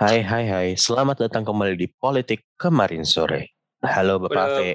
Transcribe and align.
Hai, 0.00 0.24
hai, 0.24 0.44
hai. 0.48 0.68
Selamat 0.80 1.28
datang 1.28 1.44
kembali 1.44 1.76
di 1.76 1.84
Politik 1.84 2.48
kemarin 2.56 3.04
sore. 3.04 3.52
Halo 3.84 4.16
Bapak 4.16 4.32
Halo. 4.32 4.56
Ave. 4.56 4.70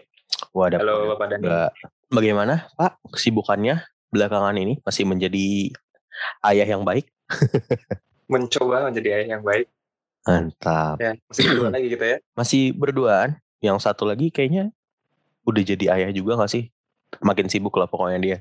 Wadah. 0.53 0.79
Halo 0.85 0.95
Bapak 1.17 1.25
Dani. 1.33 1.45
Ba- 1.49 1.73
Bagaimana 2.13 2.69
Pak 2.77 3.01
kesibukannya 3.09 3.81
belakangan 4.13 4.53
ini? 4.53 4.77
Masih 4.85 5.09
menjadi 5.09 5.73
ayah 6.45 6.67
yang 6.69 6.85
baik? 6.85 7.09
Mencoba 8.31 8.85
menjadi 8.85 9.17
ayah 9.17 9.27
yang 9.33 9.41
baik. 9.41 9.65
Mantap. 10.29 11.01
Ya, 11.01 11.17
masih 11.25 11.41
berdua 11.49 11.69
lagi 11.73 11.87
gitu 11.89 12.05
ya. 12.05 12.17
Masih 12.37 12.63
berduaan. 12.77 13.29
Yang 13.65 13.77
satu 13.81 14.05
lagi 14.05 14.29
kayaknya 14.29 14.69
udah 15.49 15.63
jadi 15.65 15.85
ayah 15.89 16.13
juga 16.13 16.37
gak 16.37 16.53
sih? 16.53 16.69
Makin 17.25 17.49
sibuk 17.49 17.73
lah 17.81 17.89
pokoknya 17.89 18.21
dia. 18.21 18.37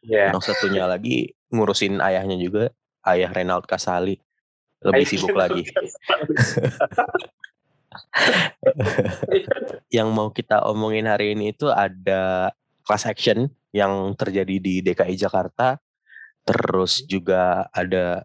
Ya. 0.00 0.32
Yang 0.32 0.48
satunya 0.48 0.88
lagi 0.88 1.36
ngurusin 1.52 2.00
ayahnya 2.00 2.40
juga. 2.40 2.72
Ayah 3.04 3.28
Renald 3.28 3.68
Kasali. 3.68 4.16
Lebih 4.84 5.06
sibuk 5.08 5.36
lagi. 5.36 5.64
yang 9.96 10.12
mau 10.12 10.28
kita 10.32 10.60
omongin 10.68 11.08
hari 11.08 11.32
ini 11.32 11.56
itu 11.56 11.70
ada 11.72 12.52
class 12.84 13.08
action 13.08 13.48
yang 13.72 14.12
terjadi 14.16 14.56
di 14.60 14.84
DKI 14.84 15.16
Jakarta. 15.16 15.80
Terus 16.46 17.02
juga 17.08 17.66
ada 17.74 18.22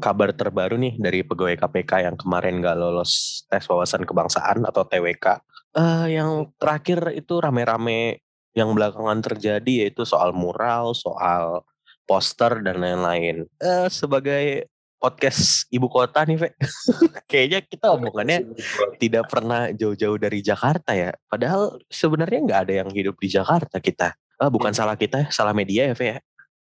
kabar 0.00 0.32
terbaru 0.32 0.80
nih 0.80 0.96
dari 0.96 1.20
pegawai 1.26 1.58
KPK 1.60 2.08
yang 2.08 2.16
kemarin 2.16 2.62
gak 2.62 2.78
lolos 2.78 3.44
tes 3.50 3.66
wawasan 3.66 4.06
kebangsaan 4.06 4.64
atau 4.64 4.86
TWK. 4.86 5.42
Eh, 5.74 6.06
yang 6.14 6.54
terakhir 6.56 7.10
itu 7.18 7.42
rame-rame 7.42 8.22
yang 8.54 8.70
belakangan 8.70 9.18
terjadi 9.18 9.86
yaitu 9.86 10.06
soal 10.06 10.30
mural, 10.30 10.94
soal 10.94 11.66
poster 12.06 12.62
dan 12.62 12.78
lain-lain. 12.78 13.50
Eh, 13.58 13.88
sebagai 13.90 14.70
podcast 15.04 15.68
ibu 15.68 15.84
kota 15.92 16.24
nih, 16.24 16.40
Ve. 16.40 16.48
Kayaknya 17.30 17.60
kita 17.60 17.86
omongannya 17.92 18.56
tidak 18.96 19.28
pernah 19.28 19.68
jauh-jauh 19.68 20.16
dari 20.16 20.40
Jakarta 20.40 20.96
ya. 20.96 21.12
Padahal 21.28 21.76
sebenarnya 21.92 22.40
nggak 22.40 22.60
ada 22.64 22.74
yang 22.80 22.88
hidup 22.88 23.20
di 23.20 23.28
Jakarta 23.28 23.76
kita. 23.84 24.16
Ah, 24.40 24.48
bukan 24.48 24.72
Hmm. 24.72 24.80
salah 24.80 24.96
kita, 24.96 25.24
ya, 25.24 25.28
salah 25.28 25.52
media 25.52 25.92
ya, 25.92 25.94
Ve 25.94 26.06
ya. 26.08 26.18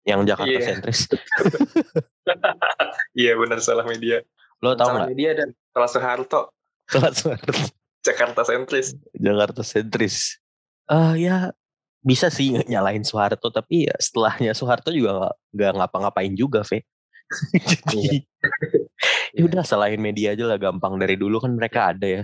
Yang 0.06 0.20
Jakarta 0.30 0.54
Iya. 0.54 0.66
sentris. 0.70 1.00
Iya 3.12 3.32
benar 3.34 3.58
salah 3.58 3.82
media. 3.82 4.22
Lo 4.62 4.78
tau 4.78 4.92
salah 4.92 5.04
nggak? 5.04 5.10
media 5.12 5.30
dan 5.34 5.48
salah 5.74 5.90
Soeharto. 5.90 6.40
Salah 6.86 7.12
salah. 7.12 7.38
Jakarta 8.06 8.40
sentris. 8.46 8.94
Jakarta 9.12 9.60
sentris. 9.60 10.38
Eh 10.86 11.26
ya 11.26 11.50
bisa 12.00 12.32
sih 12.32 12.54
nyalain 12.64 13.02
Soeharto, 13.04 13.50
tapi 13.52 13.90
ya 13.90 13.94
setelahnya 13.98 14.54
Soeharto 14.54 14.88
juga 14.88 15.34
nggak 15.52 15.72
ngapa-ngapain 15.76 16.32
juga, 16.32 16.62
Ve. 16.64 16.86
Jadi 17.94 18.26
ya 19.36 19.42
udah 19.46 19.62
salahin 19.62 20.02
media 20.02 20.34
aja 20.34 20.44
lah 20.46 20.58
gampang. 20.58 20.98
Dari 20.98 21.14
dulu 21.14 21.38
kan 21.38 21.54
mereka 21.54 21.94
ada 21.94 22.06
ya. 22.06 22.22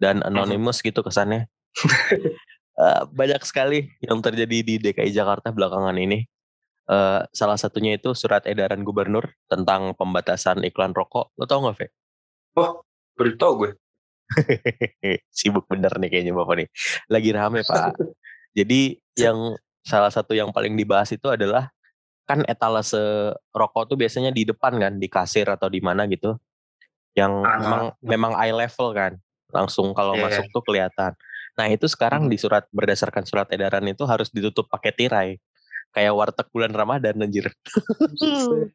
Dan 0.00 0.24
anonymous 0.24 0.80
gitu 0.80 1.04
kesannya. 1.04 1.46
Eh, 2.80 3.02
banyak 3.12 3.44
sekali 3.44 3.92
yang 4.00 4.24
terjadi 4.24 4.64
di 4.64 4.74
DKI 4.80 5.12
Jakarta 5.12 5.52
belakangan 5.52 5.92
ini. 6.00 6.24
Eh, 6.88 7.20
salah 7.28 7.60
satunya 7.60 8.00
itu 8.00 8.16
surat 8.16 8.40
edaran 8.48 8.80
gubernur 8.80 9.28
tentang 9.52 9.92
pembatasan 9.92 10.64
iklan 10.64 10.96
rokok. 10.96 11.36
Lo 11.36 11.44
tau 11.44 11.68
gak 11.68 11.76
Ve? 11.76 11.86
Baru 12.56 13.32
tau 13.36 13.52
gue. 13.60 13.76
sibuk 15.36 15.68
bener 15.68 15.92
nih 16.00 16.08
kayaknya 16.08 16.32
bapak 16.32 16.64
nih. 16.64 16.68
Lagi 17.12 17.30
rame 17.36 17.60
pak. 17.60 18.00
Jadi 18.56 18.96
yang 19.20 19.60
salah 19.84 20.08
satu 20.08 20.32
yang 20.32 20.48
paling 20.50 20.72
dibahas 20.72 21.12
itu 21.12 21.28
adalah 21.28 21.68
kan 22.30 22.40
etalase 22.46 23.02
rokok 23.50 23.90
tuh 23.90 23.96
biasanya 23.98 24.30
di 24.30 24.46
depan 24.46 24.78
kan 24.78 24.92
di 24.96 25.10
kasir 25.10 25.50
atau 25.50 25.66
di 25.66 25.82
mana 25.82 26.06
gitu 26.06 26.38
yang 27.12 27.42
Ah. 27.42 27.58
memang 27.58 27.82
memang 28.00 28.32
eye 28.38 28.54
level 28.54 28.94
kan 28.94 29.12
langsung 29.50 29.90
kalau 29.92 30.14
Iya. 30.14 30.22
masuk 30.30 30.46
tuh 30.48 30.62
kelihatan 30.62 31.12
nah 31.58 31.66
itu 31.66 31.90
sekarang 31.90 32.24
Hmm. 32.26 32.30
di 32.30 32.38
surat 32.38 32.64
berdasarkan 32.70 33.26
surat 33.26 33.50
edaran 33.50 33.82
itu 33.84 34.06
harus 34.06 34.30
ditutup 34.30 34.70
pakai 34.70 34.94
tirai 34.94 35.30
kayak 35.90 36.14
warteg 36.14 36.46
bulan 36.48 36.70
Ramadan 36.70 37.18
anjir 37.18 37.50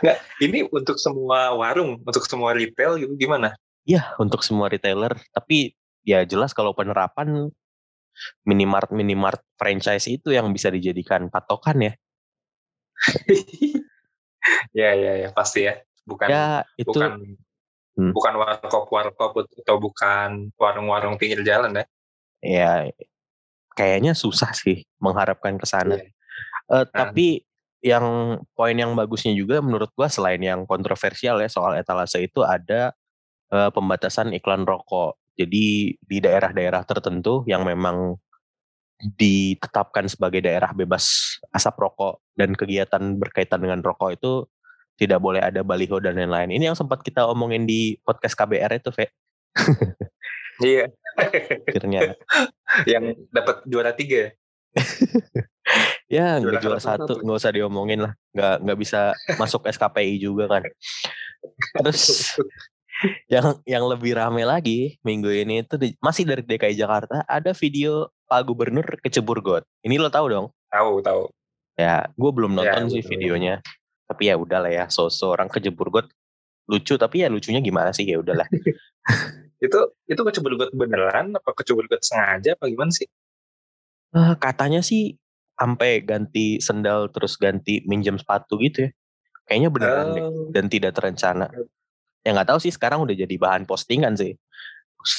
Nggak, 0.00 0.18
ini 0.40 0.58
untuk 0.68 0.96
semua 0.96 1.52
warung, 1.52 1.98
untuk 2.00 2.24
semua 2.24 2.52
retail 2.52 2.96
gitu 2.96 3.12
gimana? 3.16 3.52
ya 3.86 4.10
untuk 4.18 4.42
semua 4.42 4.66
retailer 4.66 5.14
tapi 5.30 5.70
ya 6.02 6.26
jelas 6.26 6.50
kalau 6.50 6.74
penerapan 6.74 7.54
minimart 8.44 8.90
minimart 8.92 9.42
franchise 9.60 10.08
itu 10.08 10.32
yang 10.32 10.48
bisa 10.52 10.72
dijadikan 10.72 11.28
patokan 11.28 11.90
ya 11.90 11.92
ya 14.78 14.90
ya 14.94 15.12
ya 15.26 15.28
pasti 15.34 15.66
ya. 15.66 15.76
Bukan 16.06 16.26
ya 16.30 16.62
itu 16.78 16.90
bukan 16.94 17.36
Hmm. 17.96 18.12
bukan 18.12 18.36
warkop 18.36 18.92
warkop 18.92 19.32
atau 19.64 19.76
bukan 19.80 20.52
warung-warung 20.60 21.16
pinggir 21.16 21.40
jalan 21.40 21.80
ya. 21.80 21.84
ya 22.44 22.72
kayaknya 23.72 24.12
susah 24.12 24.52
sih 24.52 24.84
mengharapkan 25.00 25.56
ke 25.56 25.64
sana 25.64 25.96
Iya. 25.96 26.12
Eh, 26.66 26.86
tapi 26.92 27.26
yang 27.80 28.36
poin 28.52 28.76
yang 28.76 28.92
bagusnya 28.92 29.32
juga 29.32 29.64
menurut 29.64 29.88
gua 29.96 30.12
selain 30.12 30.42
yang 30.44 30.68
kontroversial 30.68 31.40
ya 31.40 31.48
soal 31.48 31.72
etalase 31.80 32.20
itu 32.20 32.44
ada 32.44 32.92
eh, 33.48 33.70
pembatasan 33.72 34.36
iklan 34.36 34.68
rokok 34.68 35.16
jadi 35.36 35.94
di 35.94 36.18
daerah-daerah 36.18 36.82
tertentu 36.88 37.44
yang 37.44 37.62
memang 37.62 38.16
ditetapkan 38.96 40.08
sebagai 40.08 40.40
daerah 40.40 40.72
bebas 40.72 41.36
asap 41.52 41.76
rokok 41.84 42.24
dan 42.32 42.56
kegiatan 42.56 43.20
berkaitan 43.20 43.60
dengan 43.60 43.84
rokok 43.84 44.16
itu 44.16 44.32
tidak 44.96 45.20
boleh 45.20 45.44
ada 45.44 45.60
baliho 45.60 46.00
dan 46.00 46.16
lain-lain. 46.16 46.56
Ini 46.56 46.72
yang 46.72 46.76
sempat 46.78 47.04
kita 47.04 47.28
omongin 47.28 47.68
di 47.68 48.00
podcast 48.00 48.32
KBR 48.32 48.80
itu, 48.80 48.88
Ve. 48.96 49.12
Iya. 50.64 50.88
Akhirnya 51.16 52.16
Yang 52.90 53.28
dapat 53.28 53.56
juara 53.68 53.92
tiga. 53.92 54.32
ya 56.12 56.40
Juara 56.40 56.60
juara 56.60 56.80
satu. 56.80 57.20
satu, 57.20 57.24
nggak 57.24 57.38
usah 57.40 57.52
diomongin 57.52 58.00
lah. 58.08 58.12
Nggak 58.32 58.54
nggak 58.64 58.78
bisa 58.80 59.00
masuk 59.36 59.68
SKPI 59.68 60.16
juga 60.16 60.48
kan. 60.48 60.62
Terus 61.80 62.32
yang 63.32 63.60
yang 63.68 63.84
lebih 63.84 64.16
rame 64.16 64.42
lagi 64.42 64.96
minggu 65.02 65.28
ini 65.28 65.62
itu 65.62 65.74
di- 65.76 65.96
masih 66.00 66.24
dari 66.24 66.42
DKI 66.42 66.74
Jakarta 66.74 67.22
ada 67.26 67.52
video 67.52 68.08
Pak 68.26 68.42
Gubernur 68.46 68.86
kecebur 69.04 69.38
got. 69.40 69.64
Ini 69.82 70.00
lo 70.00 70.08
tahu 70.08 70.26
dong? 70.30 70.46
tahu 70.66 71.00
tahu. 71.00 71.22
Ya, 71.76 72.08
gue 72.08 72.30
belum 72.32 72.56
Ya, 72.56 72.72
nonton 72.72 72.88
sih 72.90 73.02
betul. 73.04 73.10
videonya. 73.16 73.54
Tapi 74.06 74.30
ya 74.30 74.34
udahlah 74.38 74.70
ya, 74.72 74.84
so 74.88 75.08
orang 75.26 75.50
kejebur 75.50 75.90
got 75.90 76.06
lucu 76.66 76.98
tapi 76.98 77.22
ya 77.22 77.28
lucunya 77.30 77.62
gimana 77.62 77.94
sih 77.94 78.02
ya 78.06 78.18
udahlah. 78.18 78.46
Itu 79.56 79.96
itu 80.04 80.20
kecebur 80.20 80.68
beneran 80.76 81.32
apa 81.32 81.50
kecebur 81.56 81.88
sengaja 82.04 82.52
apa 82.60 82.68
gimana 82.68 82.92
sih? 82.92 83.08
Eh, 84.12 84.34
katanya 84.36 84.84
sih 84.84 85.16
sampai 85.56 86.04
ganti 86.04 86.60
sendal 86.60 87.08
terus 87.08 87.40
ganti 87.40 87.80
minjem 87.88 88.20
sepatu 88.20 88.60
gitu 88.60 88.84
ya. 88.84 88.90
Kayaknya 89.48 89.70
beneran 89.72 90.06
deh 90.12 90.24
Oh, 90.28 90.50
dan 90.52 90.68
tidak 90.68 90.92
terencana. 90.92 91.48
Ya 92.26 92.34
nggak 92.34 92.50
tahu 92.50 92.58
sih 92.58 92.74
sekarang 92.74 93.06
udah 93.06 93.14
jadi 93.14 93.30
bahan 93.38 93.70
postingan 93.70 94.18
sih. 94.18 94.34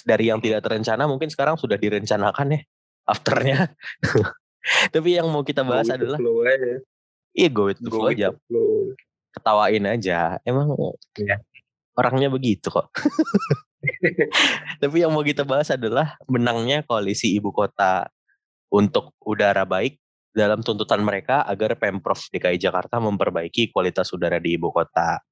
Dari 0.04 0.28
yang 0.28 0.44
tidak 0.44 0.68
terencana 0.68 1.08
mungkin 1.08 1.32
sekarang 1.32 1.56
sudah 1.56 1.80
direncanakan 1.80 2.60
ya 2.60 2.62
afternya. 3.08 3.72
Tapi 4.94 5.16
yang 5.16 5.32
mau 5.32 5.48
kita 5.48 5.64
bahas 5.64 5.88
go 5.88 5.96
adalah 5.96 6.20
aja. 6.20 6.84
iya 7.32 7.48
go 7.48 7.72
with 7.72 7.80
the 7.80 7.88
flow 7.88 8.12
aja. 8.12 8.36
the 8.36 8.40
flow. 8.52 8.92
Ketawain 9.32 9.84
aja. 9.88 10.36
Emang 10.44 10.76
Iya. 11.16 11.40
orangnya 11.96 12.28
begitu 12.28 12.68
kok. 12.68 12.92
Tapi 14.84 14.96
yang 15.00 15.16
mau 15.16 15.24
kita 15.24 15.48
bahas 15.48 15.72
adalah 15.72 16.20
menangnya 16.28 16.84
koalisi 16.84 17.32
ibu 17.40 17.56
kota 17.56 18.12
untuk 18.68 19.16
udara 19.24 19.64
baik 19.64 19.96
dalam 20.36 20.62
tuntutan 20.62 21.02
mereka 21.02 21.48
agar 21.48 21.80
Pemprov 21.80 22.20
DKI 22.30 22.60
Jakarta 22.60 23.00
memperbaiki 23.00 23.72
kualitas 23.72 24.12
udara 24.12 24.38
di 24.38 24.60
ibu 24.60 24.70
kota. 24.70 25.24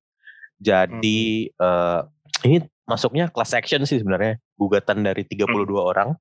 Jadi 0.60 1.50
eh, 1.50 2.02
ini 2.48 2.58
masuknya 2.88 3.28
class 3.32 3.56
action 3.56 3.84
sih 3.84 4.00
sebenarnya. 4.00 4.40
Gugatan 4.56 5.04
dari 5.04 5.28
32 5.28 5.68
orang 5.76 6.16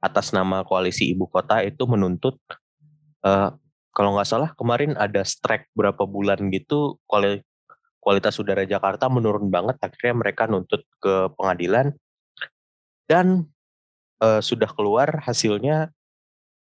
atas 0.00 0.32
nama 0.32 0.64
koalisi 0.64 1.12
ibu 1.12 1.28
kota 1.28 1.60
itu 1.60 1.84
menuntut 1.84 2.40
eh, 3.24 3.50
kalau 3.90 4.10
nggak 4.16 4.28
salah 4.28 4.50
kemarin 4.56 4.96
ada 4.96 5.20
strike 5.26 5.68
berapa 5.76 6.08
bulan 6.08 6.48
gitu 6.48 6.96
kuali- 7.04 7.44
kualitas 8.00 8.40
udara 8.40 8.64
Jakarta 8.64 9.12
menurun 9.12 9.52
banget 9.52 9.76
akhirnya 9.76 10.14
mereka 10.16 10.48
nuntut 10.48 10.88
ke 10.98 11.28
pengadilan 11.36 11.92
dan 13.04 13.44
eh, 14.24 14.40
sudah 14.40 14.72
keluar 14.72 15.20
hasilnya 15.20 15.92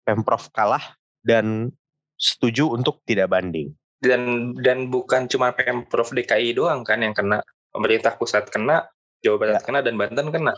Pemprov 0.01 0.49
kalah 0.51 0.97
dan 1.21 1.69
setuju 2.17 2.73
untuk 2.73 3.05
tidak 3.05 3.29
banding. 3.29 3.73
Dan 4.01 4.53
dan 4.57 4.89
bukan 4.89 5.29
cuma 5.29 5.53
Pemprov 5.53 6.09
DKI 6.09 6.57
doang 6.57 6.81
kan 6.81 6.99
yang 7.05 7.13
kena. 7.13 7.45
Pemerintah 7.71 8.17
pusat 8.17 8.49
kena, 8.51 8.83
Jawa 9.21 9.37
Barat 9.39 9.63
kena 9.63 9.79
dan 9.79 9.95
Banten 9.95 10.27
kena. 10.33 10.53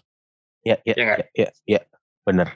Ya, 0.63 0.79
ya, 0.87 0.95
Iya 0.95 1.03
nggak? 1.03 1.17
ya, 1.19 1.27
ya, 1.35 1.49
ya, 1.67 1.81
bener. 2.23 2.55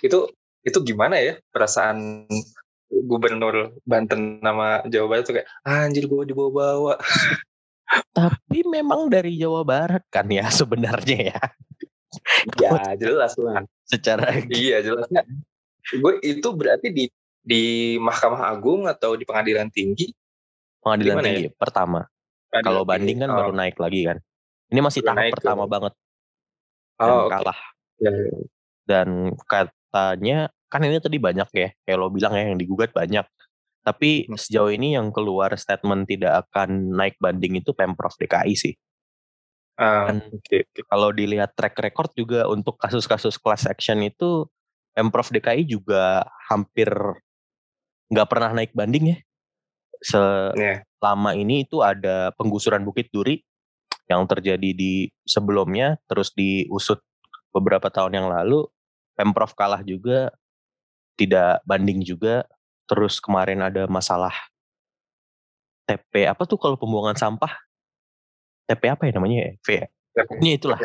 Itu 0.00 0.32
itu 0.64 0.80
gimana 0.80 1.20
ya 1.20 1.36
perasaan 1.52 2.24
gubernur 3.04 3.76
Banten 3.84 4.40
nama 4.40 4.80
Jawa 4.88 5.06
Barat 5.12 5.24
tuh 5.28 5.34
kayak 5.36 5.48
"Ah, 5.62 5.84
anjir 5.84 6.08
gue 6.08 6.24
dibawa-bawa. 6.24 6.96
Tapi 8.16 8.64
memang 8.64 9.12
dari 9.12 9.36
Jawa 9.36 9.60
Barat 9.62 10.02
kan 10.08 10.24
ya 10.32 10.48
sebenarnya 10.64 11.36
ya. 11.36 11.40
ya 12.58 12.96
jelas 12.96 13.36
lah. 13.36 13.60
Secara 13.84 14.40
iya 14.48 14.80
jelasnya. 14.80 15.22
Gue 16.00 16.16
itu 16.24 16.48
berarti 16.56 16.88
di 16.88 17.04
di 17.44 17.94
Mahkamah 18.00 18.48
Agung 18.48 18.88
atau 18.88 19.14
di 19.14 19.28
Pengadilan 19.28 19.68
Tinggi? 19.68 20.08
Pengadilan 20.80 21.20
Tinggi 21.20 21.46
ya? 21.46 21.52
pertama. 21.52 22.08
Kalau 22.48 22.88
banding 22.88 23.20
kan 23.20 23.30
oh. 23.30 23.36
baru 23.36 23.52
naik 23.52 23.76
lagi 23.76 24.00
kan. 24.08 24.18
Ini 24.72 24.80
masih 24.80 25.04
baru 25.04 25.20
tahap 25.20 25.34
pertama 25.36 25.64
ke... 25.68 25.70
banget. 25.70 25.92
Dan 26.96 27.10
oh, 27.12 27.26
kalah. 27.28 27.60
Ya, 28.00 28.10
ya. 28.10 28.34
Dan 28.84 29.08
katanya 29.44 30.38
kan 30.72 30.80
ini 30.82 30.98
tadi 30.98 31.18
banyak 31.20 31.48
ya, 31.54 31.68
kayak 31.86 31.98
lo 32.00 32.08
bilang 32.10 32.34
ya 32.34 32.50
yang 32.50 32.58
digugat 32.58 32.90
banyak. 32.90 33.26
Tapi 33.84 34.26
hmm. 34.26 34.40
sejauh 34.40 34.72
ini 34.72 34.96
yang 34.96 35.12
keluar 35.12 35.52
statement 35.60 36.08
tidak 36.08 36.48
akan 36.48 36.96
naik 36.96 37.20
banding 37.20 37.60
itu 37.60 37.76
Pemprov 37.76 38.16
DKI 38.16 38.54
sih. 38.56 38.74
Uh, 39.74 40.06
Dan 40.06 40.16
okay, 40.30 40.62
okay. 40.70 40.82
kalau 40.86 41.10
dilihat 41.10 41.52
track 41.58 41.74
record 41.82 42.10
juga 42.14 42.46
untuk 42.46 42.78
kasus-kasus 42.78 43.36
class 43.42 43.66
action 43.66 44.00
itu 44.06 44.46
Pemprov 44.94 45.28
DKI 45.34 45.66
juga 45.66 46.22
hampir 46.46 46.88
nggak 48.14 48.28
pernah 48.30 48.54
naik 48.54 48.70
banding 48.70 49.04
ya. 49.10 49.18
Iya. 50.54 50.86
Selama 51.02 51.30
yeah. 51.34 51.42
ini 51.42 51.66
itu 51.66 51.82
ada 51.82 52.30
penggusuran 52.38 52.86
Bukit 52.86 53.10
Duri 53.10 53.42
yang 54.06 54.22
terjadi 54.30 54.70
di 54.70 55.10
sebelumnya, 55.26 55.98
terus 56.06 56.30
diusut 56.38 57.02
beberapa 57.50 57.90
tahun 57.90 58.22
yang 58.22 58.28
lalu, 58.30 58.70
Pemprov 59.18 59.56
kalah 59.58 59.82
juga, 59.82 60.30
tidak 61.16 61.64
banding 61.66 62.04
juga, 62.04 62.46
Terus 62.84 63.16
kemarin 63.20 63.64
ada 63.64 63.88
masalah 63.88 64.32
TP 65.88 66.28
apa 66.28 66.44
tuh 66.44 66.60
kalau 66.60 66.76
pembuangan 66.76 67.16
sampah? 67.16 67.52
TP 68.64 68.88
apa 68.88 69.08
ya 69.08 69.12
namanya 69.16 69.36
ya? 69.40 69.52
V 69.60 69.68
ya? 69.72 69.86
Ini 70.40 70.50
itulah. 70.56 70.80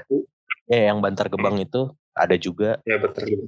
Ya 0.67 0.91
yang 0.91 0.99
Bantar 1.03 1.31
Gebang 1.31 1.59
hmm. 1.59 1.65
itu 1.67 1.81
ada 2.15 2.35
juga. 2.35 2.79
Ya 2.83 2.99
betul. 2.99 3.47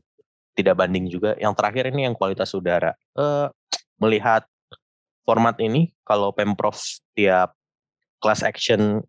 Tidak 0.52 0.76
banding 0.76 1.08
juga. 1.08 1.36
Yang 1.40 1.54
terakhir 1.58 1.84
ini 1.94 2.08
yang 2.10 2.16
kualitas 2.16 2.52
udara. 2.52 2.92
Uh, 3.16 3.48
melihat 4.02 4.44
format 5.24 5.56
ini 5.62 5.94
kalau 6.04 6.34
Pemprov 6.36 6.76
tiap 7.16 7.56
class 8.20 8.44
action 8.44 9.06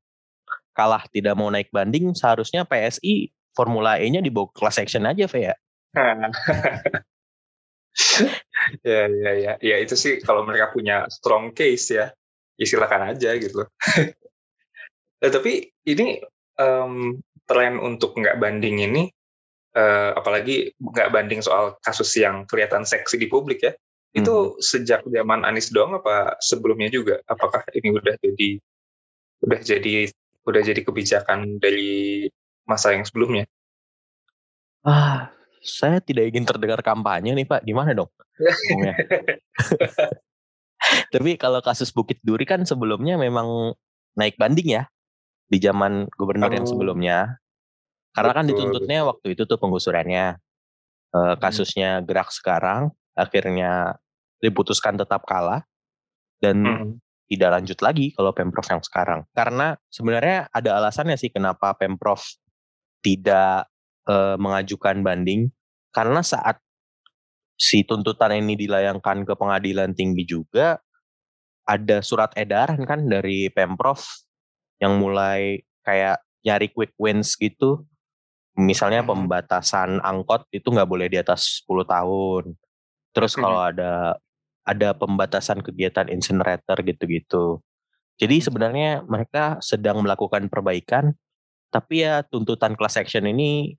kalah 0.72 1.04
tidak 1.12 1.36
mau 1.36 1.52
naik 1.52 1.68
banding, 1.68 2.16
seharusnya 2.16 2.64
PSI 2.64 3.28
Formula 3.52 4.00
E-nya 4.00 4.24
dibawa 4.24 4.48
class 4.56 4.80
action 4.80 5.04
aja, 5.04 5.28
V 5.28 5.34
ya. 5.36 5.54
ya 8.88 9.04
ya 9.04 9.32
ya 9.36 9.52
ya 9.60 9.76
itu 9.82 9.92
sih 9.92 10.16
kalau 10.24 10.48
mereka 10.48 10.72
punya 10.72 11.04
strong 11.12 11.52
case 11.52 11.92
ya 11.92 12.08
ya 12.56 12.64
silakan 12.64 13.12
aja 13.12 13.36
gitu 13.36 13.68
nah, 15.20 15.30
tapi 15.30 15.68
ini 15.84 16.20
um, 16.56 17.20
tren 17.44 17.76
untuk 17.76 18.16
nggak 18.16 18.40
banding 18.40 18.80
ini 18.80 19.12
uh, 19.76 20.16
apalagi 20.16 20.72
nggak 20.78 21.10
banding 21.12 21.40
soal 21.40 21.76
kasus 21.84 22.12
yang 22.16 22.44
kelihatan 22.48 22.86
seksi 22.86 23.20
di 23.20 23.28
publik 23.28 23.64
ya 23.64 23.72
hmm. 23.72 24.22
itu 24.22 24.34
sejak 24.60 25.04
zaman 25.04 25.44
Anies 25.44 25.72
doang 25.72 25.98
apa 25.98 26.36
sebelumnya 26.40 26.88
juga 26.92 27.20
apakah 27.28 27.64
ini 27.76 27.88
udah 27.92 28.14
jadi 28.20 28.50
udah 29.42 29.60
jadi 29.60 29.94
udah 30.42 30.62
jadi 30.62 30.80
kebijakan 30.82 31.62
dari 31.62 32.26
masa 32.66 32.94
yang 32.94 33.06
sebelumnya 33.06 33.46
ah 34.82 35.30
saya 35.62 36.02
tidak 36.02 36.34
ingin 36.34 36.42
terdengar 36.42 36.82
kampanye 36.82 37.30
nih 37.38 37.46
Pak, 37.46 37.62
gimana 37.62 37.94
dong? 37.94 38.10
Tapi 41.14 41.38
kalau 41.38 41.62
kasus 41.62 41.94
Bukit 41.94 42.18
Duri 42.26 42.42
kan 42.42 42.66
sebelumnya 42.66 43.14
memang 43.14 43.78
naik 44.18 44.34
banding 44.34 44.82
ya 44.82 44.90
di 45.46 45.62
zaman 45.62 46.10
gubernur 46.18 46.50
oh. 46.50 46.56
yang 46.58 46.66
sebelumnya. 46.66 47.38
Karena 48.12 48.32
kan 48.36 48.44
betul, 48.44 48.56
kan 48.56 48.68
dituntutnya 48.68 48.98
waktu 49.08 49.26
itu 49.34 49.42
tuh 49.48 49.58
penggusurannya. 49.58 50.36
E, 51.12 51.20
kasusnya 51.40 52.00
hmm. 52.00 52.04
gerak 52.08 52.32
sekarang, 52.32 52.92
akhirnya 53.12 54.00
diputuskan 54.40 54.96
tetap 54.96 55.24
kalah 55.28 55.64
dan 56.40 56.64
hmm. 56.64 56.90
tidak 57.30 57.60
lanjut 57.60 57.78
lagi 57.84 58.10
kalau 58.16 58.32
pemprov 58.32 58.66
yang 58.68 58.82
sekarang. 58.82 59.20
Karena 59.32 59.76
sebenarnya 59.92 60.50
ada 60.50 60.82
alasannya 60.82 61.16
sih 61.16 61.30
kenapa 61.30 61.72
pemprov 61.78 62.20
tidak 63.04 63.70
uh, 64.10 64.34
mengajukan 64.38 65.02
banding 65.02 65.50
karena 65.92 66.24
saat 66.24 66.58
si 67.54 67.86
tuntutan 67.86 68.34
ini 68.34 68.58
dilayangkan 68.58 69.22
ke 69.22 69.34
pengadilan 69.38 69.94
tinggi 69.94 70.26
juga 70.26 70.82
ada 71.62 72.02
surat 72.02 72.34
edaran 72.34 72.82
kan 72.82 73.06
dari 73.06 73.46
pemprov 73.54 74.02
yang 74.82 74.98
mulai 74.98 75.62
kayak 75.86 76.18
nyari 76.42 76.74
quick 76.74 76.90
wins 76.98 77.38
gitu 77.38 77.86
misalnya 78.58 79.00
hmm. 79.02 79.10
pembatasan 79.10 80.00
angkot 80.04 80.48
itu 80.52 80.68
nggak 80.68 80.88
boleh 80.88 81.08
di 81.08 81.16
atas 81.16 81.64
10 81.64 81.88
tahun 81.88 82.44
terus 83.12 83.36
kalau 83.36 83.60
hmm. 83.60 83.70
ada 83.74 83.92
ada 84.62 84.88
pembatasan 84.94 85.64
kegiatan 85.64 86.08
incinerator 86.12 86.80
gitu-gitu 86.84 87.60
jadi 88.20 88.36
sebenarnya 88.44 89.02
mereka 89.08 89.58
sedang 89.64 90.04
melakukan 90.04 90.46
perbaikan 90.52 91.16
tapi 91.72 92.04
ya 92.04 92.20
tuntutan 92.28 92.76
class 92.76 93.00
action 93.00 93.24
ini 93.24 93.72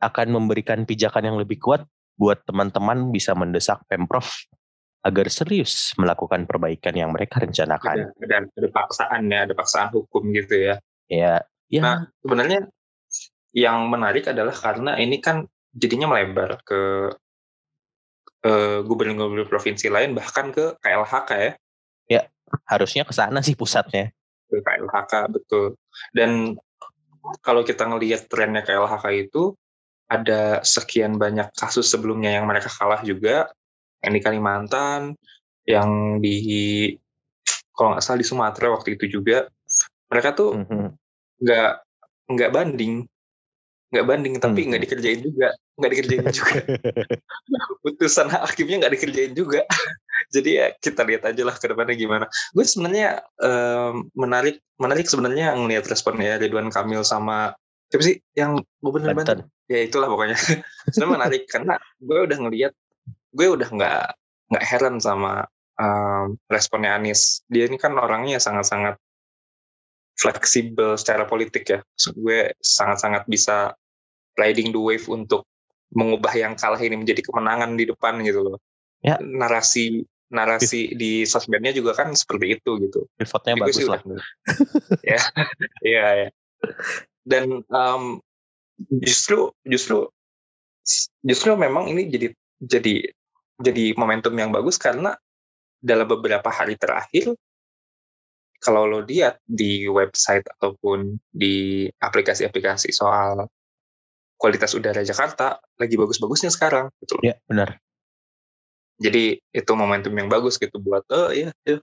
akan 0.00 0.32
memberikan 0.32 0.86
pijakan 0.86 1.34
yang 1.34 1.36
lebih 1.36 1.60
kuat 1.60 1.84
buat 2.20 2.44
teman-teman 2.44 3.08
bisa 3.08 3.36
mendesak 3.36 3.82
Pemprov 3.90 4.24
agar 5.08 5.26
serius 5.32 5.96
melakukan 5.96 6.44
perbaikan 6.44 6.92
yang 6.92 7.10
mereka 7.10 7.40
rencanakan. 7.40 8.12
Dan 8.20 8.52
ada 8.52 8.68
paksaan 8.68 9.32
ya, 9.32 9.48
ada 9.48 9.54
paksaan 9.56 9.88
hukum 9.96 10.28
gitu 10.36 10.60
ya. 10.60 10.74
Ya, 11.08 11.40
ya. 11.72 11.80
Nah, 11.80 11.98
sebenarnya 12.20 12.68
yang 13.50 13.90
menarik 13.90 14.30
adalah 14.30 14.54
karena 14.54 14.94
ini 14.98 15.18
kan 15.18 15.46
jadinya 15.74 16.10
melebar 16.10 16.62
ke 16.62 17.10
uh, 18.46 18.78
gubernur-gubernur 18.86 19.46
provinsi 19.50 19.90
lain 19.90 20.14
bahkan 20.14 20.54
ke 20.54 20.78
KLHK 20.78 21.30
ya. 21.34 21.52
Ya, 22.10 22.22
harusnya 22.66 23.02
ke 23.06 23.14
sana 23.14 23.42
sih 23.42 23.54
pusatnya. 23.54 24.10
Ke 24.50 24.62
KLHK 24.62 25.12
betul. 25.30 25.78
Dan 26.14 26.58
kalau 27.44 27.62
kita 27.62 27.86
ngelihat 27.86 28.26
trennya 28.26 28.66
KLHK 28.66 29.06
itu 29.30 29.54
ada 30.10 30.58
sekian 30.66 31.14
banyak 31.22 31.54
kasus 31.54 31.86
sebelumnya 31.86 32.34
yang 32.34 32.50
mereka 32.50 32.66
kalah 32.66 32.98
juga 33.06 33.46
yang 34.02 34.12
di 34.16 34.22
Kalimantan 34.24 35.14
yang 35.68 36.18
di 36.18 36.90
kalau 37.70 37.94
nggak 37.94 38.02
salah 38.02 38.18
di 38.18 38.26
Sumatera 38.26 38.74
waktu 38.74 38.98
itu 38.98 39.20
juga 39.20 39.46
mereka 40.10 40.34
tuh 40.34 40.58
mhm. 40.58 40.98
nggak 41.38 41.70
mm 41.70 41.78
-hmm. 41.78 42.32
nggak 42.34 42.50
banding 42.50 43.06
nggak 43.90 44.06
banding 44.06 44.34
tapi 44.38 44.66
nggak 44.66 44.66
mm 44.66 44.70
-hmm. 44.70 44.82
dikerjain 44.86 45.20
juga. 45.20 45.48
Nggak 45.78 45.90
dikerjain 45.90 46.24
juga. 46.38 46.58
Putusan 47.82 48.26
hakimnya 48.30 48.76
nggak 48.86 48.94
dikerjain 48.98 49.32
juga. 49.34 49.60
Jadi 50.34 50.50
ya 50.62 50.66
kita 50.78 51.02
lihat 51.02 51.26
aja 51.26 51.42
lah 51.42 51.56
ke 51.58 51.66
depannya 51.66 51.96
gimana. 51.98 52.26
Gue 52.54 52.62
sebenarnya 52.62 53.24
um, 53.42 54.06
menarik 54.14 54.62
menarik 54.78 55.10
sebenarnya 55.10 55.58
ngelihat 55.58 55.90
responnya 55.90 56.38
Ridwan 56.38 56.70
Kamil 56.70 57.02
sama 57.02 57.50
siapa 57.90 58.04
sih 58.06 58.16
yang 58.38 58.62
gubernur 58.78 59.10
Banten. 59.10 59.50
Ya 59.66 59.82
itulah 59.82 60.06
pokoknya. 60.06 60.38
Sebenarnya 60.94 61.14
menarik 61.18 61.42
karena 61.50 61.74
gue 61.98 62.18
udah 62.26 62.38
ngelihat 62.46 62.72
gue 63.34 63.46
udah 63.46 63.68
nggak 63.70 64.04
nggak 64.50 64.64
heran 64.66 65.02
sama 65.02 65.46
um, 65.78 66.38
responnya 66.46 66.94
Anies. 66.94 67.42
Dia 67.50 67.66
ini 67.66 67.78
kan 67.78 67.98
orangnya 67.98 68.38
sangat-sangat 68.38 68.98
fleksibel 70.14 70.94
secara 70.94 71.26
politik 71.26 71.64
ya. 71.66 71.80
Gue 72.14 72.54
sangat-sangat 72.62 73.26
bisa 73.26 73.74
riding 74.40 74.72
the 74.72 74.80
wave 74.80 75.04
untuk 75.12 75.44
mengubah 75.92 76.32
yang 76.32 76.56
kalah 76.56 76.80
ini 76.80 76.96
menjadi 76.96 77.20
kemenangan 77.20 77.76
di 77.76 77.84
depan 77.84 78.24
gitu 78.24 78.40
loh. 78.40 78.58
Ya. 79.00 79.16
narasi 79.16 80.04
narasi 80.28 80.92
di 80.92 81.24
sosmednya 81.24 81.72
juga 81.72 81.96
kan 81.96 82.12
seperti 82.12 82.60
itu 82.60 82.70
gitu. 82.84 83.08
Pivotnya 83.16 83.56
bagus 83.60 83.80
lah. 83.84 84.00
ya 85.04 85.20
iya 85.88 86.06
ya 86.24 86.28
dan 87.24 87.64
um, 87.68 88.20
justru 89.00 89.52
justru 89.64 90.08
justru 91.20 91.50
memang 91.56 91.92
ini 91.92 92.08
jadi 92.08 92.28
jadi 92.60 92.94
jadi 93.60 93.84
momentum 93.96 94.32
yang 94.36 94.50
bagus 94.52 94.80
karena 94.80 95.16
dalam 95.80 96.08
beberapa 96.08 96.48
hari 96.48 96.76
terakhir 96.76 97.36
kalau 98.60 98.84
lo 98.84 99.00
lihat 99.00 99.40
di 99.48 99.88
website 99.88 100.44
ataupun 100.44 101.16
di 101.32 101.88
aplikasi-aplikasi 101.96 102.92
soal 102.92 103.48
kualitas 104.40 104.72
udara 104.72 105.04
Jakarta 105.04 105.60
lagi 105.76 106.00
bagus-bagusnya 106.00 106.48
sekarang 106.48 106.88
gitu 107.04 107.20
Iya, 107.20 107.36
benar. 107.44 107.76
Jadi 108.96 109.36
itu 109.52 109.72
momentum 109.76 110.16
yang 110.16 110.32
bagus 110.32 110.56
gitu 110.56 110.80
buat 110.80 111.04
oh 111.12 111.28
ya, 111.28 111.52
ya 111.68 111.76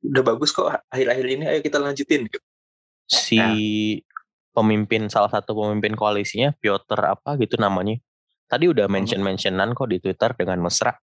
udah 0.00 0.22
bagus 0.24 0.56
kok 0.56 0.72
akhir-akhir 0.88 1.26
ini 1.28 1.44
ayo 1.44 1.60
kita 1.60 1.76
lanjutin 1.76 2.24
gitu. 2.24 2.40
Si 3.08 3.36
nah, 3.36 3.52
pemimpin 4.56 5.12
salah 5.12 5.28
satu 5.28 5.52
pemimpin 5.52 5.92
koalisinya 5.92 6.56
Piotr 6.56 6.96
apa 7.04 7.36
gitu 7.36 7.60
namanya. 7.60 8.00
Tadi 8.48 8.72
udah 8.72 8.88
hmm. 8.88 8.94
mention-mentionan 8.96 9.76
kok 9.76 9.92
di 9.92 10.00
Twitter 10.00 10.32
dengan 10.32 10.64
mesra 10.64 10.96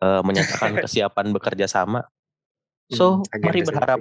uh, 0.00 0.24
menyatakan 0.24 0.72
kesiapan 0.84 1.36
bekerja 1.36 1.68
sama. 1.68 2.08
So, 2.90 3.20
hmm, 3.22 3.44
mari 3.44 3.60
berharap 3.62 4.00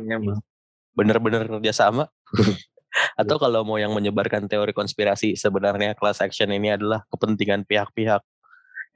bener-bener 0.97 1.45
kerjasama 1.47 2.09
atau 3.19 3.37
kalau 3.37 3.61
mau 3.61 3.77
yang 3.77 3.93
menyebarkan 3.93 4.49
teori 4.49 4.73
konspirasi 4.73 5.37
sebenarnya 5.37 5.93
class 5.93 6.19
action 6.19 6.49
ini 6.49 6.73
adalah 6.73 7.05
kepentingan 7.13 7.63
pihak-pihak 7.69 8.21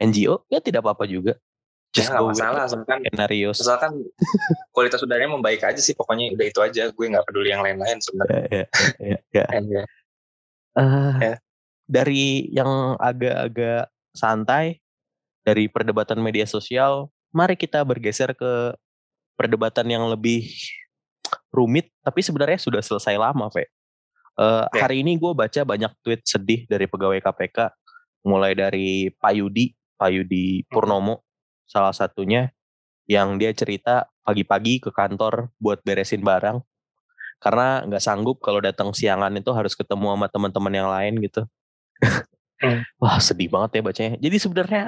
NGO 0.02 0.44
ya 0.50 0.60
tidak 0.60 0.84
apa-apa 0.86 1.06
juga 1.06 1.38
Just 1.94 2.10
ya, 2.10 2.18
go 2.18 2.34
masalah 2.34 2.66
asalkan 2.66 3.06
scenarios. 3.06 3.62
Asalkan 3.62 4.02
kualitas 4.74 4.98
udaranya 5.06 5.38
membaik 5.38 5.62
aja 5.62 5.78
sih 5.78 5.94
pokoknya 5.94 6.34
udah 6.34 6.46
itu 6.50 6.60
aja 6.66 6.90
gue 6.90 7.06
nggak 7.06 7.22
peduli 7.30 7.54
yang 7.54 7.62
lain-lain 7.62 8.02
sebenarnya. 8.02 8.42
Ya, 8.50 8.66
ya, 8.98 9.18
ya, 9.30 9.46
ya. 9.62 9.84
Uh, 10.74 11.14
ya. 11.22 11.34
Dari 11.86 12.50
yang 12.50 12.98
agak-agak 12.98 13.94
santai 14.18 14.82
dari 15.46 15.70
perdebatan 15.70 16.18
media 16.18 16.50
sosial, 16.50 17.14
mari 17.30 17.54
kita 17.54 17.86
bergeser 17.86 18.34
ke 18.34 18.74
perdebatan 19.38 19.86
yang 19.86 20.10
lebih 20.10 20.50
rumit 21.54 21.94
tapi 22.02 22.26
sebenarnya 22.26 22.58
sudah 22.58 22.82
selesai 22.82 23.22
lama, 23.22 23.54
Ve. 23.54 23.70
Uh. 24.34 24.66
Hari 24.74 25.06
ini 25.06 25.22
gue 25.22 25.32
baca 25.34 25.62
banyak 25.62 25.92
tweet 26.02 26.22
sedih 26.26 26.66
dari 26.66 26.90
pegawai 26.90 27.22
KPK, 27.22 27.70
mulai 28.26 28.58
dari 28.58 29.14
Pak 29.14 29.34
Yudi, 29.38 29.74
Pak 29.98 30.10
Yudi. 30.10 30.66
Purnomo, 30.66 31.22
salah 31.70 31.94
satunya 31.94 32.50
yang 33.06 33.36
dia 33.38 33.52
cerita 33.52 34.08
pagi-pagi 34.24 34.80
ke 34.80 34.90
kantor 34.90 35.52
buat 35.60 35.84
beresin 35.84 36.24
barang 36.24 36.64
karena 37.44 37.84
nggak 37.84 38.00
sanggup 38.00 38.40
kalau 38.40 38.64
datang 38.64 38.96
siangan 38.96 39.36
itu 39.36 39.52
harus 39.52 39.76
ketemu 39.76 40.16
sama 40.16 40.28
teman-teman 40.32 40.74
yang 40.74 40.88
lain 40.88 41.14
gitu. 41.20 41.44
hmm. 42.64 42.82
Wah 43.04 43.20
sedih 43.20 43.52
banget 43.52 43.80
ya 43.80 43.82
bacanya. 43.84 44.14
Jadi 44.16 44.38
sebenarnya 44.40 44.84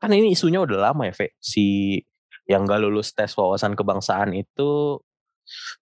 kan 0.00 0.10
ini 0.10 0.32
isunya 0.32 0.64
udah 0.64 0.90
lama 0.90 1.04
ya, 1.04 1.12
Ve. 1.12 1.36
Si 1.36 2.00
yang 2.48 2.64
gak 2.64 2.80
lulus 2.80 3.12
tes 3.12 3.30
wawasan 3.36 3.76
kebangsaan 3.76 4.32
itu 4.34 4.98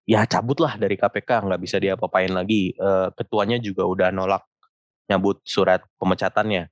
ya 0.07 0.25
cabut 0.25 0.57
lah 0.59 0.75
dari 0.75 0.97
KPK 0.97 1.47
nggak 1.47 1.61
bisa 1.61 1.77
dia 1.77 1.95
apain 1.95 2.31
lagi. 2.31 2.73
E, 2.73 2.89
ketuanya 3.15 3.61
juga 3.61 3.87
udah 3.87 4.09
nolak 4.09 4.43
nyabut 5.07 5.41
surat 5.43 5.83
pemecatannya. 6.01 6.69